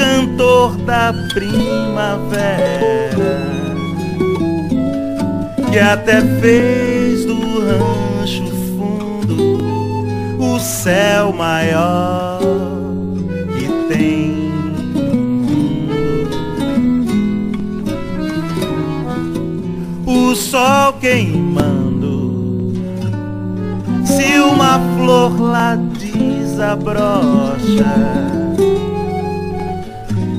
cantor 0.09 0.75
da 0.77 1.13
primavera 1.33 2.59
que 5.71 5.77
até 5.77 6.21
fez 6.41 7.25
do 7.25 7.59
rancho 7.59 8.47
fundo 8.75 9.59
o 10.39 10.59
céu 10.59 11.31
maior 11.31 12.39
que 13.55 13.67
tem. 13.93 14.49
O 20.07 20.33
sol 20.35 20.93
queimando 20.93 22.73
se 24.03 24.39
uma 24.39 24.79
flor 24.97 25.39
lá 25.39 25.75
desabrocha 25.99 26.99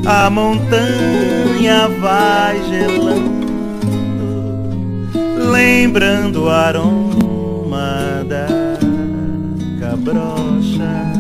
a 0.07 0.31
montanha 0.31 1.89
vai 2.01 2.63
gelando, 2.65 3.47
lembrando 5.53 6.45
o 6.45 6.49
aroma 6.49 8.25
da 8.27 8.47
cabrocha. 9.79 11.11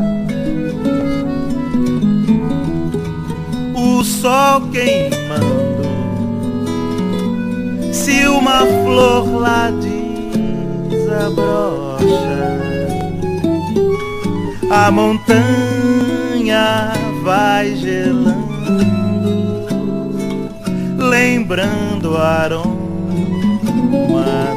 O 3.74 4.05
sol 4.05 4.62
queimando, 4.72 5.89
se 7.93 8.26
uma 8.26 8.61
flor 8.61 9.41
lá 9.41 9.70
desabrocha, 10.91 12.01
a 14.70 14.91
montanha 14.91 15.53
vai 17.22 17.74
gelando, 17.76 18.39
lembrando 21.21 22.12
o 22.12 22.16
aroma 22.16 22.64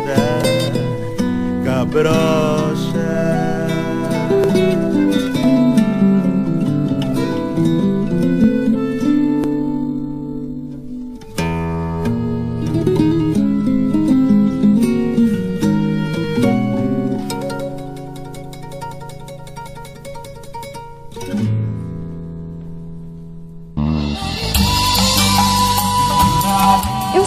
da 0.08 1.66
cabrocha. 1.66 2.93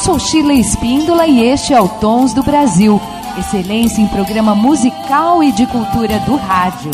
Sou 0.07 0.21
Sheila 0.21 0.55
Espíndola 0.55 1.27
e 1.27 1.43
este 1.43 1.75
é 1.75 1.81
o 1.81 1.89
Tons 1.89 2.33
do 2.33 2.41
Brasil. 2.41 3.01
Excelência 3.37 4.01
em 4.01 4.07
programa 4.07 4.55
musical 4.55 5.43
e 5.43 5.51
de 5.51 5.67
cultura 5.67 6.21
do 6.21 6.37
rádio. 6.37 6.93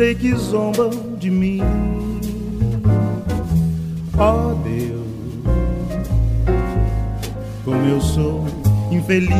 Sei 0.00 0.14
que 0.14 0.34
zombam 0.34 0.88
de 1.18 1.30
mim. 1.30 1.60
Ó 4.16 4.46
oh 4.46 4.54
Deus, 4.64 5.06
como 7.62 7.84
eu 7.86 8.00
sou 8.00 8.46
infeliz. 8.90 9.30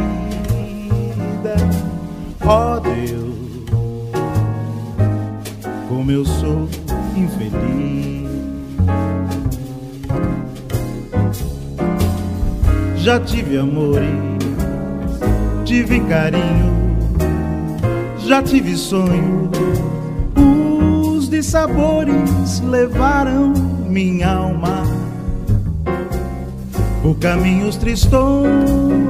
Ó 2.46 2.76
oh 2.76 2.80
Deus, 2.80 3.34
como 5.90 6.12
eu 6.12 6.24
sou 6.24 6.70
infeliz. 7.16 8.24
Já 12.98 13.20
tive 13.20 13.58
amores, 13.58 14.10
tive 15.66 16.00
carinho, 16.02 16.98
já 18.20 18.42
tive 18.42 18.78
sonho. 18.78 19.50
Os 20.36 21.28
de 21.30 21.44
sabores 21.44 22.62
levaram 22.62 23.54
minha 23.88 24.34
alma 24.34 24.84
por 27.02 27.16
caminhos 27.20 27.76
tristonhos. 27.76 29.04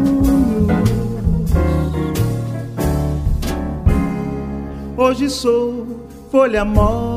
Hoje 4.98 5.30
sou 5.30 6.08
folha 6.32 6.66
morta 6.66 7.13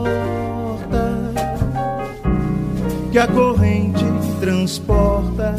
que 3.17 3.21
a 3.21 3.27
corrente 3.29 4.05
transporta. 4.41 5.57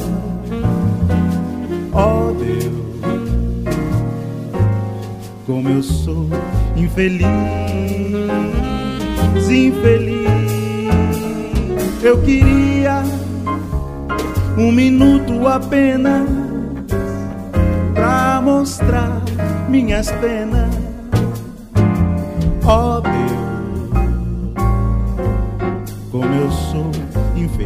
Ó 1.92 2.30
oh 2.30 2.34
Deus, 2.34 2.72
como 5.48 5.70
eu 5.70 5.82
sou 5.82 6.30
infeliz, 6.76 7.26
infeliz. 9.50 10.28
Eu 12.04 12.22
queria 12.22 13.02
um 14.56 14.72
minuto 14.72 15.48
apenas 15.48 16.30
pra 17.96 18.40
mostrar 18.40 19.24
minhas 19.68 20.12
penas. 20.12 20.67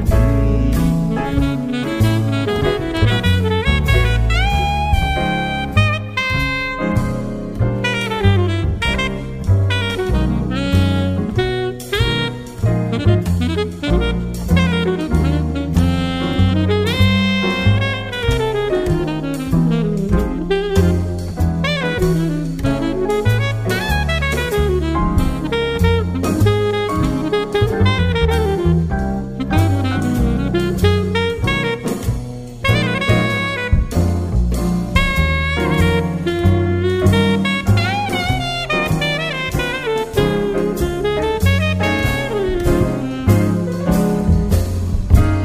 Amen. 0.01 0.30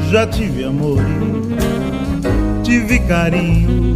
Já 0.09 0.25
tive 0.25 0.63
amor, 0.63 1.01
tive 2.63 2.99
carinho, 2.99 3.95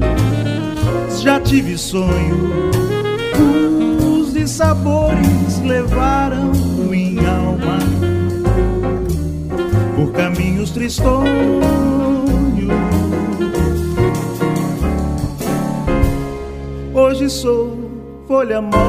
já 1.21 1.39
tive 1.39 1.77
sonho. 1.77 2.51
Os 4.05 4.33
de 4.33 4.45
sabores 4.45 5.61
levaram 5.63 6.51
minha 6.89 7.29
alma 7.29 7.79
por 9.95 10.11
caminhos 10.11 10.71
tristonhos. 10.71 11.31
Hoje 16.93 17.29
sou 17.29 17.77
folha 18.27 18.61
morta 18.61 18.81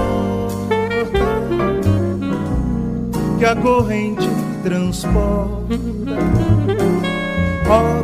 que 3.39 3.45
a 3.45 3.55
corrente 3.55 4.29
transporta 4.65 6.52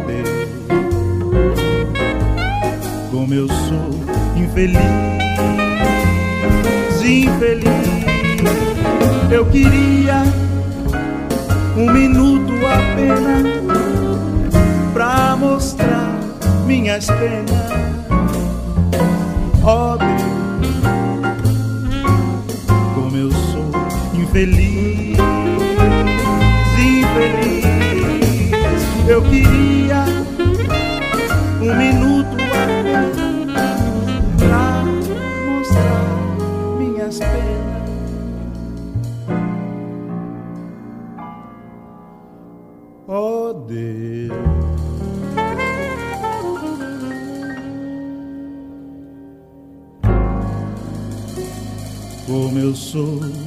Deus, 0.07 0.29
como 3.11 3.35
eu 3.35 3.49
sou 3.49 3.91
infeliz, 4.35 4.81
infeliz. 7.05 7.69
Eu 9.31 9.45
queria 9.45 10.23
um 11.77 11.93
minuto 11.93 12.53
apenas 12.67 13.43
pra 14.95 15.37
mostrar 15.37 16.19
minhas 16.67 17.07
penas, 17.07 17.78
Como 52.93 53.38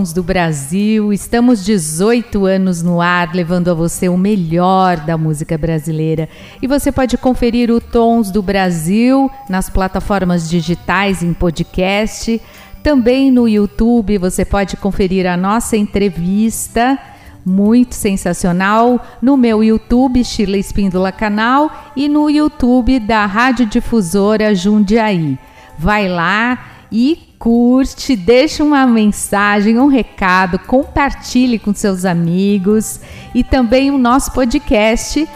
Tons 0.00 0.14
do 0.14 0.22
Brasil, 0.22 1.12
estamos 1.12 1.62
18 1.62 2.46
anos 2.46 2.82
no 2.82 3.02
ar, 3.02 3.34
levando 3.34 3.70
a 3.70 3.74
você 3.74 4.08
o 4.08 4.16
melhor 4.16 4.96
da 4.96 5.18
música 5.18 5.58
brasileira. 5.58 6.26
E 6.62 6.66
você 6.66 6.90
pode 6.90 7.18
conferir 7.18 7.70
o 7.70 7.82
Tons 7.82 8.30
do 8.30 8.40
Brasil 8.40 9.30
nas 9.46 9.68
plataformas 9.68 10.48
digitais 10.48 11.22
em 11.22 11.34
podcast. 11.34 12.40
Também 12.82 13.30
no 13.30 13.46
YouTube 13.46 14.16
você 14.16 14.42
pode 14.42 14.74
conferir 14.78 15.26
a 15.26 15.36
nossa 15.36 15.76
entrevista, 15.76 16.98
muito 17.44 17.94
sensacional, 17.94 19.04
no 19.20 19.36
meu 19.36 19.62
YouTube, 19.62 20.24
Sheila 20.24 20.56
Espíndola 20.56 21.12
Canal, 21.12 21.92
e 21.94 22.08
no 22.08 22.30
YouTube 22.30 23.00
da 23.00 23.26
Rádio 23.26 23.66
Difusora 23.66 24.54
Jundiaí. 24.54 25.38
Vai 25.78 26.08
lá 26.08 26.58
e 26.90 27.29
curte, 27.40 28.14
deixa 28.14 28.62
uma 28.62 28.86
mensagem, 28.86 29.78
um 29.78 29.86
recado, 29.86 30.58
compartilhe 30.58 31.58
com 31.58 31.72
seus 31.72 32.04
amigos 32.04 33.00
e 33.34 33.42
também 33.42 33.90
o 33.90 33.96
nosso 33.96 34.30
podcast 34.32 35.26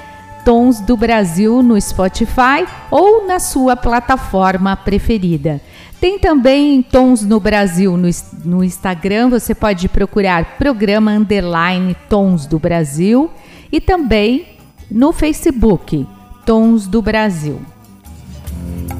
Tons 0.44 0.80
do 0.80 0.98
Brasil 0.98 1.62
no 1.62 1.80
Spotify 1.80 2.66
ou 2.90 3.26
na 3.26 3.40
sua 3.40 3.74
plataforma 3.74 4.76
preferida. 4.76 5.62
Tem 5.98 6.18
também 6.18 6.82
Tons 6.82 7.22
no 7.22 7.40
Brasil 7.40 7.96
no, 7.96 8.10
no 8.44 8.62
Instagram, 8.62 9.30
você 9.30 9.54
pode 9.54 9.88
procurar 9.88 10.58
programa 10.58 11.10
underline 11.10 11.96
Tons 12.10 12.44
do 12.44 12.58
Brasil 12.58 13.30
e 13.72 13.80
também 13.80 14.58
no 14.90 15.10
Facebook 15.10 16.06
Tons 16.44 16.86
do 16.86 17.00
Brasil. 17.00 17.62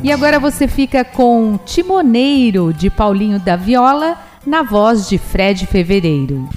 E 0.02 0.12
agora 0.12 0.38
você 0.38 0.68
fica 0.68 1.04
com 1.04 1.58
Timoneiro 1.64 2.72
de 2.72 2.90
Paulinho 2.90 3.38
da 3.38 3.56
Viola, 3.56 4.18
na 4.46 4.62
voz 4.62 5.08
de 5.08 5.16
Fred 5.16 5.66
Fevereiro. 5.66 6.48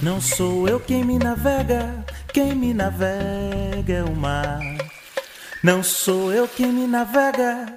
Não 0.00 0.20
sou 0.20 0.68
eu 0.68 0.78
quem 0.78 1.04
me 1.04 1.18
navega, 1.18 2.04
quem 2.32 2.54
me 2.54 2.72
navega 2.72 3.92
é 3.92 4.04
o 4.04 4.14
mar. 4.14 4.60
Não 5.62 5.82
sou 5.82 6.32
eu 6.32 6.46
quem 6.46 6.68
me 6.72 6.86
navega, 6.86 7.76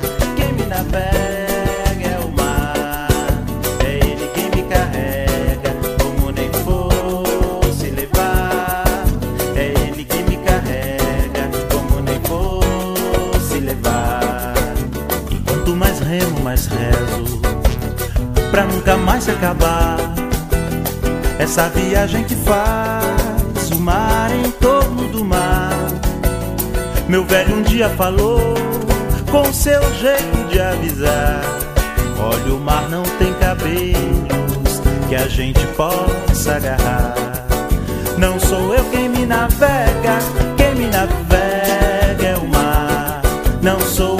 pra 18.51 18.65
nunca 18.65 18.97
mais 18.97 19.23
se 19.23 19.31
acabar. 19.31 19.97
Essa 21.39 21.69
viagem 21.69 22.23
que 22.25 22.35
faz 22.35 23.71
o 23.71 23.79
mar 23.79 24.29
em 24.31 24.51
torno 24.51 25.07
do 25.07 25.23
mar. 25.25 25.71
Meu 27.07 27.25
velho 27.25 27.57
um 27.57 27.61
dia 27.63 27.89
falou 27.89 28.53
com 29.31 29.51
seu 29.51 29.81
jeito 29.95 30.49
de 30.49 30.59
avisar. 30.59 31.41
Olha, 32.19 32.53
o 32.53 32.59
mar 32.59 32.87
não 32.89 33.03
tem 33.17 33.33
cabelos 33.35 34.81
que 35.09 35.15
a 35.15 35.27
gente 35.27 35.65
possa 35.75 36.57
agarrar. 36.57 37.15
Não 38.17 38.39
sou 38.39 38.75
eu 38.75 38.83
quem 38.91 39.09
me 39.09 39.25
navega, 39.25 40.19
quem 40.57 40.75
me 40.75 40.85
navega 40.87 42.27
é 42.27 42.37
o 42.37 42.47
mar. 42.47 43.21
Não 43.61 43.79
sou 43.79 44.10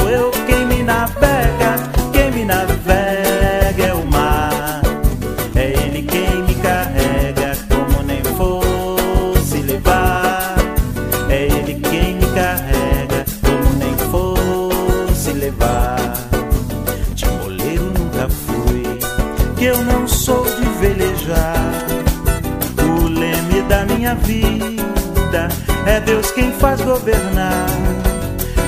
é 25.86 25.99
Deus 26.01 26.32
quem 26.32 26.51
faz 26.53 26.82
governar. 26.82 27.65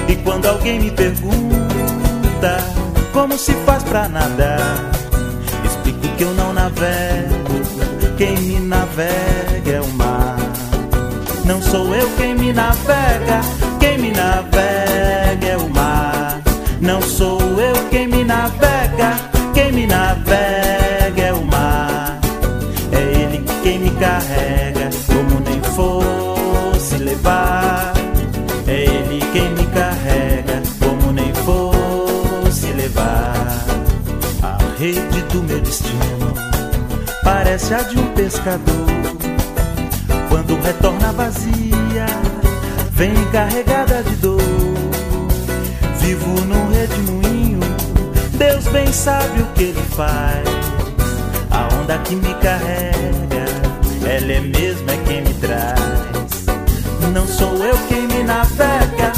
E 0.08 0.16
quando 0.18 0.46
alguém 0.46 0.80
me 0.80 0.92
pergunta 0.92 2.58
como 3.12 3.38
se 3.38 3.54
faz 3.66 3.84
pra 3.84 4.08
nadar, 4.08 4.92
explico 5.66 6.08
que 6.18 6.24
eu 6.24 6.34
não 6.34 6.54
navego, 6.54 7.62
quem 8.18 8.38
me 8.38 8.60
navega 8.60 9.72
é 9.72 9.82
o 9.82 9.88
mar. 9.94 10.38
Não 11.46 11.62
sou 11.62 11.94
eu 11.94 12.10
quem 12.18 12.36
me 12.36 12.54
navega, 12.54 13.42
quem 13.80 13.98
me 13.98 14.12
navega 14.12 15.48
é 15.48 15.58
o 15.58 15.70
mar. 15.70 16.42
Não 16.80 17.02
sou 17.02 17.40
eu 17.60 17.90
quem 17.90 18.08
me 18.08 18.24
navega, 18.24 19.16
quem 19.54 19.72
me 19.72 19.86
navega 19.86 21.22
é 21.22 21.34
o 21.34 21.44
mar. 21.46 22.20
É 22.92 23.22
ele 23.22 23.44
quem 23.62 23.80
me 23.80 23.90
carrega 23.92 24.90
fosse 26.84 26.98
levar. 26.98 27.94
É 28.68 28.84
Ele 28.84 29.20
quem 29.32 29.50
me 29.52 29.66
carrega, 29.68 30.62
como 30.80 31.14
nem 31.14 31.34
fosse 31.34 32.68
levar. 32.74 33.66
A 34.42 34.58
rede 34.78 35.22
do 35.32 35.44
meu 35.44 35.60
destino 35.62 36.34
parece 37.24 37.74
a 37.74 37.82
de 37.84 37.98
um 37.98 38.08
pescador. 38.14 38.88
Quando 40.28 40.60
retorna 40.62 41.14
vazia, 41.14 42.06
vem 42.92 43.14
carregada 43.32 44.04
de 44.04 44.16
dor. 44.18 44.42
Vivo 46.00 46.42
num 46.42 46.70
redemoinho, 46.70 47.60
Deus 48.34 48.68
bem 48.68 48.92
sabe 48.92 49.42
o 49.42 49.46
que 49.54 49.64
ele 49.64 49.84
faz. 49.96 50.50
A 51.50 51.74
onda 51.76 51.98
que 52.00 52.16
me 52.16 52.34
carrega, 52.36 53.46
ela 54.06 54.34
é 54.34 54.42
mesmo 54.42 54.90
é 54.90 54.98
quem 55.06 55.22
me 55.22 55.34
traz. 55.36 56.03
Não 57.14 57.28
sou 57.28 57.64
eu 57.64 57.78
quem 57.88 58.08
me 58.08 58.24
navega, 58.24 59.12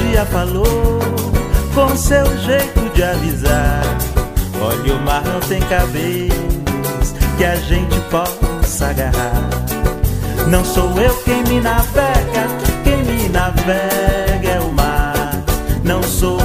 dia 0.00 0.24
falou 0.26 0.98
com 1.74 1.96
seu 1.96 2.26
jeito 2.38 2.80
de 2.94 3.02
avisar. 3.02 3.82
Olha, 4.60 4.94
o 4.94 5.00
mar 5.02 5.22
não 5.24 5.40
tem 5.40 5.60
cabelos 5.62 7.14
que 7.36 7.44
a 7.44 7.56
gente 7.56 7.98
possa 8.10 8.88
agarrar. 8.88 9.48
Não 10.48 10.64
sou 10.64 10.90
eu 11.00 11.14
quem 11.22 11.42
me 11.44 11.60
navega, 11.60 12.46
quem 12.84 13.02
me 13.04 13.28
navega 13.28 14.48
é 14.48 14.60
o 14.60 14.72
mar. 14.72 15.32
Não 15.84 16.02
sou 16.02 16.38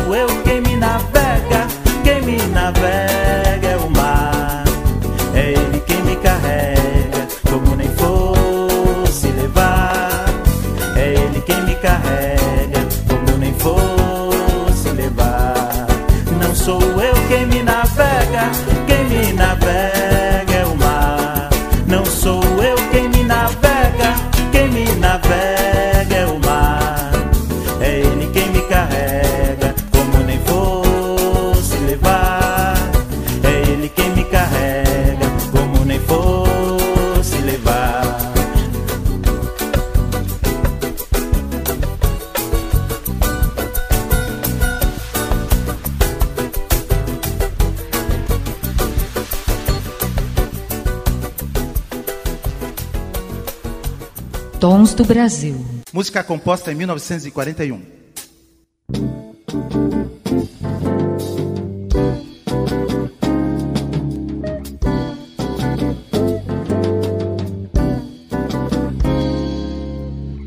Brasil. 55.06 55.64
Música 55.94 56.24
composta 56.24 56.72
em 56.72 56.76
1941. 56.76 57.80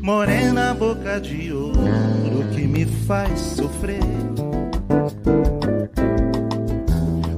Morena 0.01 0.73
boca 0.73 1.21
de 1.21 1.53
ouro 1.53 2.45
que 2.53 2.67
me 2.67 2.85
faz 3.07 3.39
sofrer. 3.39 4.01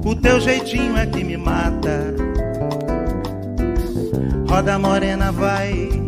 O 0.04 0.16
teu 0.16 0.40
jeitinho 0.40 0.96
é 0.96 1.06
que 1.06 1.22
me 1.22 1.36
mata. 1.36 2.14
Roda 4.48 4.78
morena 4.78 5.30
vai, 5.30 6.01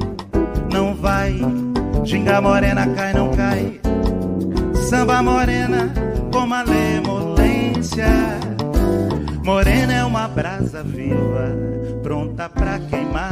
não 0.74 0.94
vai. 0.94 1.40
Ginga 2.04 2.40
morena 2.40 2.86
cai, 2.88 3.14
não 3.14 3.30
cai. 3.30 3.80
Samba 4.90 5.22
morena 5.22 5.90
com 6.32 6.46
malemolência. 6.46 8.06
Morena 9.42 9.92
é 9.92 10.04
uma 10.04 10.26
brasa 10.26 10.82
viva, 10.82 11.54
pronta 12.02 12.48
pra 12.48 12.78
queimar 12.78 13.30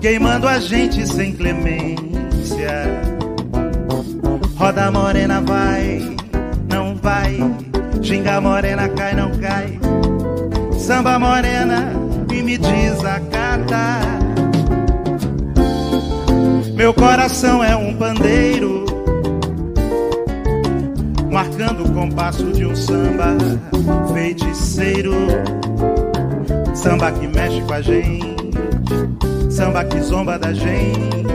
queimando 0.00 0.46
a 0.46 0.58
gente 0.60 1.06
sem 1.06 1.34
clemência. 1.34 3.02
Roda 4.56 4.90
morena 4.90 5.40
vai, 5.40 6.16
não 6.72 6.94
vai, 6.96 7.36
ginga 8.00 8.40
morena 8.40 8.88
cai, 8.88 9.14
não 9.14 9.30
cai. 9.38 9.78
Samba 10.78 11.18
morena 11.18 11.92
e 12.32 12.42
me 12.42 12.56
desacata. 13.68 14.00
Meu 16.74 16.94
coração 16.94 17.62
é 17.62 17.76
um 17.76 17.94
pandeiro, 17.96 18.84
marcando 21.30 21.84
o 21.84 21.92
compasso 21.92 22.52
de 22.52 22.64
um 22.64 22.74
samba 22.74 23.36
feiticeiro. 24.12 25.14
Samba 26.74 27.12
que 27.12 27.26
mexe 27.26 27.60
com 27.62 27.74
a 27.74 27.82
gente 27.82 28.38
samba 29.58 29.84
que 29.84 30.00
zomba 30.00 30.38
da 30.38 30.52
gente. 30.52 31.26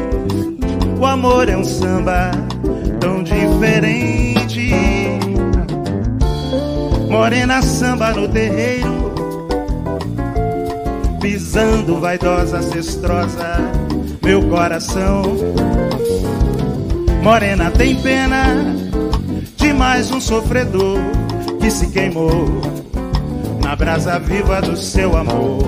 O 0.97 1.05
amor 1.05 1.49
é 1.49 1.57
um 1.57 1.63
samba 1.65 2.31
tão 3.01 3.21
diferente. 3.21 4.71
Morena 7.09 7.61
samba 7.61 8.13
no 8.13 8.29
terreiro, 8.29 9.02
pisando 11.53 11.99
vaidosa, 11.99 12.63
cestrosa, 12.63 13.59
meu 14.23 14.41
coração. 14.49 15.21
Morena 17.21 17.69
tem 17.69 17.95
pena 18.01 18.55
de 19.55 19.71
mais 19.71 20.09
um 20.09 20.19
sofredor 20.19 20.97
que 21.61 21.69
se 21.69 21.91
queimou 21.91 22.47
na 23.63 23.75
brasa 23.75 24.17
viva 24.17 24.61
do 24.61 24.75
seu 24.75 25.15
amor. 25.15 25.63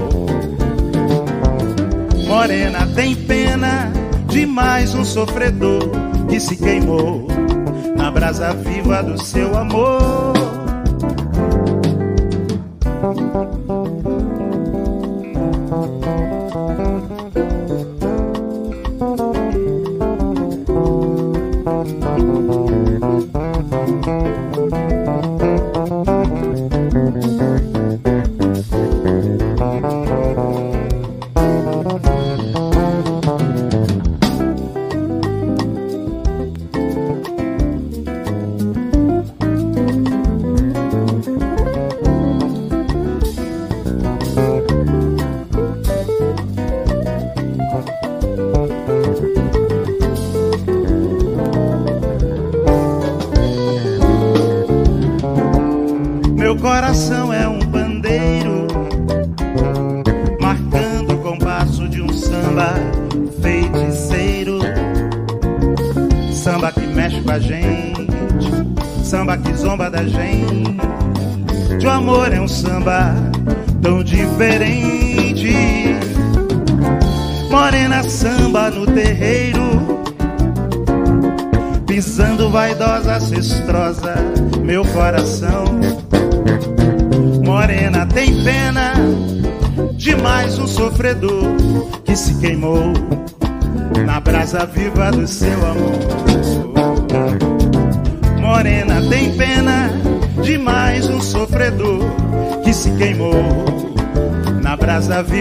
Morena 2.27 2.87
tem 2.95 3.15
pena 3.15 3.91
de 4.27 4.43
mais 4.47 4.95
um 4.95 5.05
sofredor 5.05 5.87
que 6.27 6.39
se 6.39 6.55
queimou 6.55 7.27
na 7.95 8.09
brasa 8.09 8.53
viva 8.53 9.03
do 9.03 9.23
seu 9.23 9.55
amor. 9.55 10.24
Brasa 27.37 27.74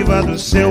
viva 0.05 0.23
do 0.23 0.39
seu 0.39 0.64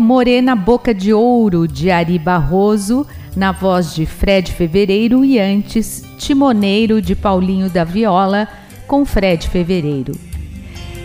Morena 0.00 0.54
Boca 0.54 0.94
de 0.94 1.12
Ouro 1.12 1.66
de 1.66 1.90
Ari 1.90 2.18
Barroso, 2.18 3.06
na 3.36 3.52
voz 3.52 3.94
de 3.94 4.06
Fred 4.06 4.52
Fevereiro 4.52 5.24
e 5.24 5.38
antes 5.38 6.02
Timoneiro 6.18 7.00
de 7.00 7.14
Paulinho 7.14 7.70
da 7.70 7.84
Viola 7.84 8.48
com 8.86 9.04
Fred 9.04 9.48
Fevereiro. 9.48 10.12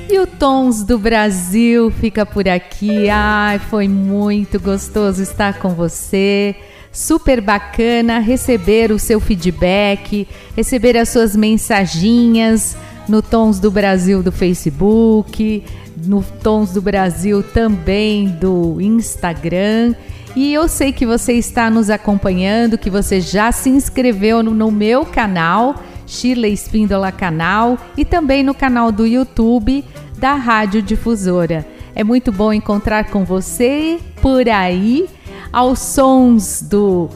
E 0.10 0.20
o 0.20 0.28
Tons 0.28 0.84
do 0.84 1.00
Brasil 1.00 1.90
fica 1.90 2.26
por 2.26 2.48
aqui. 2.48 3.10
Ai, 3.10 3.60
foi 3.60 3.88
muito 3.88 4.60
gostoso 4.60 5.24
estar 5.24 5.60
com 5.60 5.70
você. 5.70 6.56
Super 6.92 7.42
bacana 7.42 8.20
receber 8.20 8.92
o 8.92 9.00
seu 9.00 9.20
feedback, 9.20 10.28
receber 10.56 10.96
as 10.98 11.10
suas 11.10 11.36
mensaginhas 11.36 12.78
no 13.08 13.22
Tons 13.22 13.60
do 13.60 13.72
Brasil 13.72 14.22
do 14.22 14.32
Facebook, 14.32 15.64
no 16.08 16.24
Tons 16.42 16.72
do 16.72 16.82
Brasil 16.82 17.44
também 17.44 18.28
do 18.28 18.80
Instagram. 18.80 19.96
E 20.36 20.54
eu 20.54 20.68
sei 20.68 20.92
que 20.92 21.06
você 21.06 21.34
está 21.34 21.70
nos 21.70 21.90
acompanhando, 21.90 22.78
que 22.78 22.90
você 22.90 23.22
já 23.22 23.52
se 23.52 23.70
inscreveu 23.70 24.42
no, 24.42 24.52
no 24.52 24.72
meu 24.72 25.06
canal, 25.06 25.76
Shirley 26.08 26.54
Espíndola 26.54 27.12
Canal, 27.12 27.78
e 27.96 28.04
também 28.04 28.44
no 28.44 28.54
canal 28.54 28.92
do 28.92 29.06
YouTube 29.06 29.86
da 30.18 30.34
Rádio 30.34 30.82
Difusora. 30.82 31.66
É 31.96 32.04
muito 32.04 32.32
bom 32.32 32.52
encontrar 32.52 33.12
com 33.12 33.24
você 33.24 34.00
por 34.22 34.50
aí, 34.50 35.08
aos 35.52 35.80
sons 35.80 36.64
do, 36.64 37.10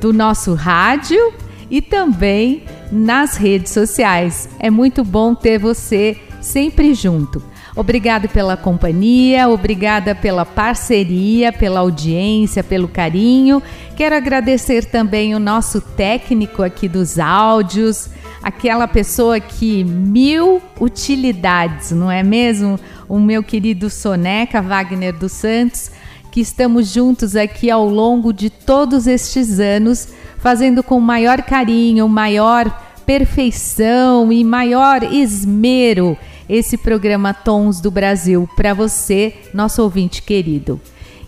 do 0.00 0.12
nosso 0.12 0.54
rádio 0.54 1.32
e 1.68 1.82
também 1.82 2.62
nas 2.92 3.36
redes 3.36 3.72
sociais. 3.72 4.48
É 4.60 4.70
muito 4.70 5.02
bom 5.02 5.34
ter 5.34 5.58
você 5.58 6.16
sempre 6.40 6.94
junto. 6.94 7.42
Obrigado 7.74 8.28
pela 8.28 8.54
companhia, 8.54 9.48
obrigada 9.48 10.14
pela 10.14 10.44
parceria, 10.44 11.50
pela 11.50 11.80
audiência, 11.80 12.62
pelo 12.62 12.86
carinho. 12.86 13.62
Quero 13.96 14.14
agradecer 14.14 14.84
também 14.84 15.34
o 15.34 15.38
nosso 15.38 15.80
técnico 15.80 16.62
aqui 16.62 16.86
dos 16.86 17.18
áudios, 17.18 18.10
aquela 18.42 18.86
pessoa 18.86 19.40
que 19.40 19.84
mil 19.84 20.60
utilidades, 20.78 21.92
não 21.92 22.10
é 22.10 22.22
mesmo? 22.22 22.78
O 23.08 23.18
meu 23.18 23.42
querido 23.42 23.88
Soneca 23.88 24.60
Wagner 24.60 25.16
dos 25.16 25.32
Santos, 25.32 25.90
que 26.30 26.42
estamos 26.42 26.92
juntos 26.92 27.34
aqui 27.36 27.70
ao 27.70 27.88
longo 27.88 28.34
de 28.34 28.50
todos 28.50 29.06
estes 29.06 29.58
anos, 29.58 30.08
fazendo 30.36 30.82
com 30.82 31.00
maior 31.00 31.40
carinho, 31.40 32.06
maior 32.06 32.70
perfeição 33.06 34.30
e 34.30 34.44
maior 34.44 35.02
esmero 35.02 36.18
esse 36.48 36.76
programa 36.76 37.32
Tons 37.32 37.80
do 37.80 37.90
Brasil 37.90 38.48
para 38.56 38.74
você, 38.74 39.34
nosso 39.52 39.82
ouvinte 39.82 40.22
querido. 40.22 40.80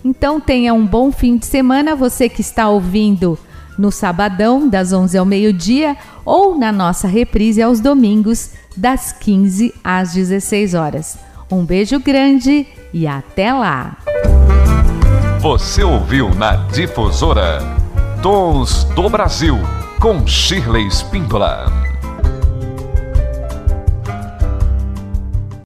Então 0.04 0.40
tenha 0.40 0.74
um 0.74 0.86
bom 0.86 1.10
fim 1.10 1.36
de 1.36 1.46
semana, 1.46 1.96
você 1.96 2.28
que 2.28 2.40
está 2.40 2.68
ouvindo 2.68 3.38
no 3.78 3.90
sabadão, 3.90 4.68
das 4.68 4.92
11 4.92 5.18
ao 5.18 5.24
meio-dia, 5.24 5.96
ou 6.24 6.56
na 6.56 6.70
nossa 6.70 7.08
reprise 7.08 7.62
aos 7.62 7.80
domingos, 7.80 8.50
das 8.76 9.12
15 9.12 9.74
às 9.82 10.12
16 10.12 10.74
horas. 10.74 11.18
Um 11.50 11.64
beijo 11.64 11.98
grande 12.00 12.66
e 12.92 13.06
até 13.06 13.52
lá! 13.52 13.96
Você 15.40 15.82
ouviu 15.82 16.34
na 16.34 16.56
Difusora 16.68 17.58
Tons 18.22 18.84
do 18.94 19.10
Brasil, 19.10 19.58
com 20.00 20.26
Shirley 20.26 20.90
Spíndola. 20.90 21.83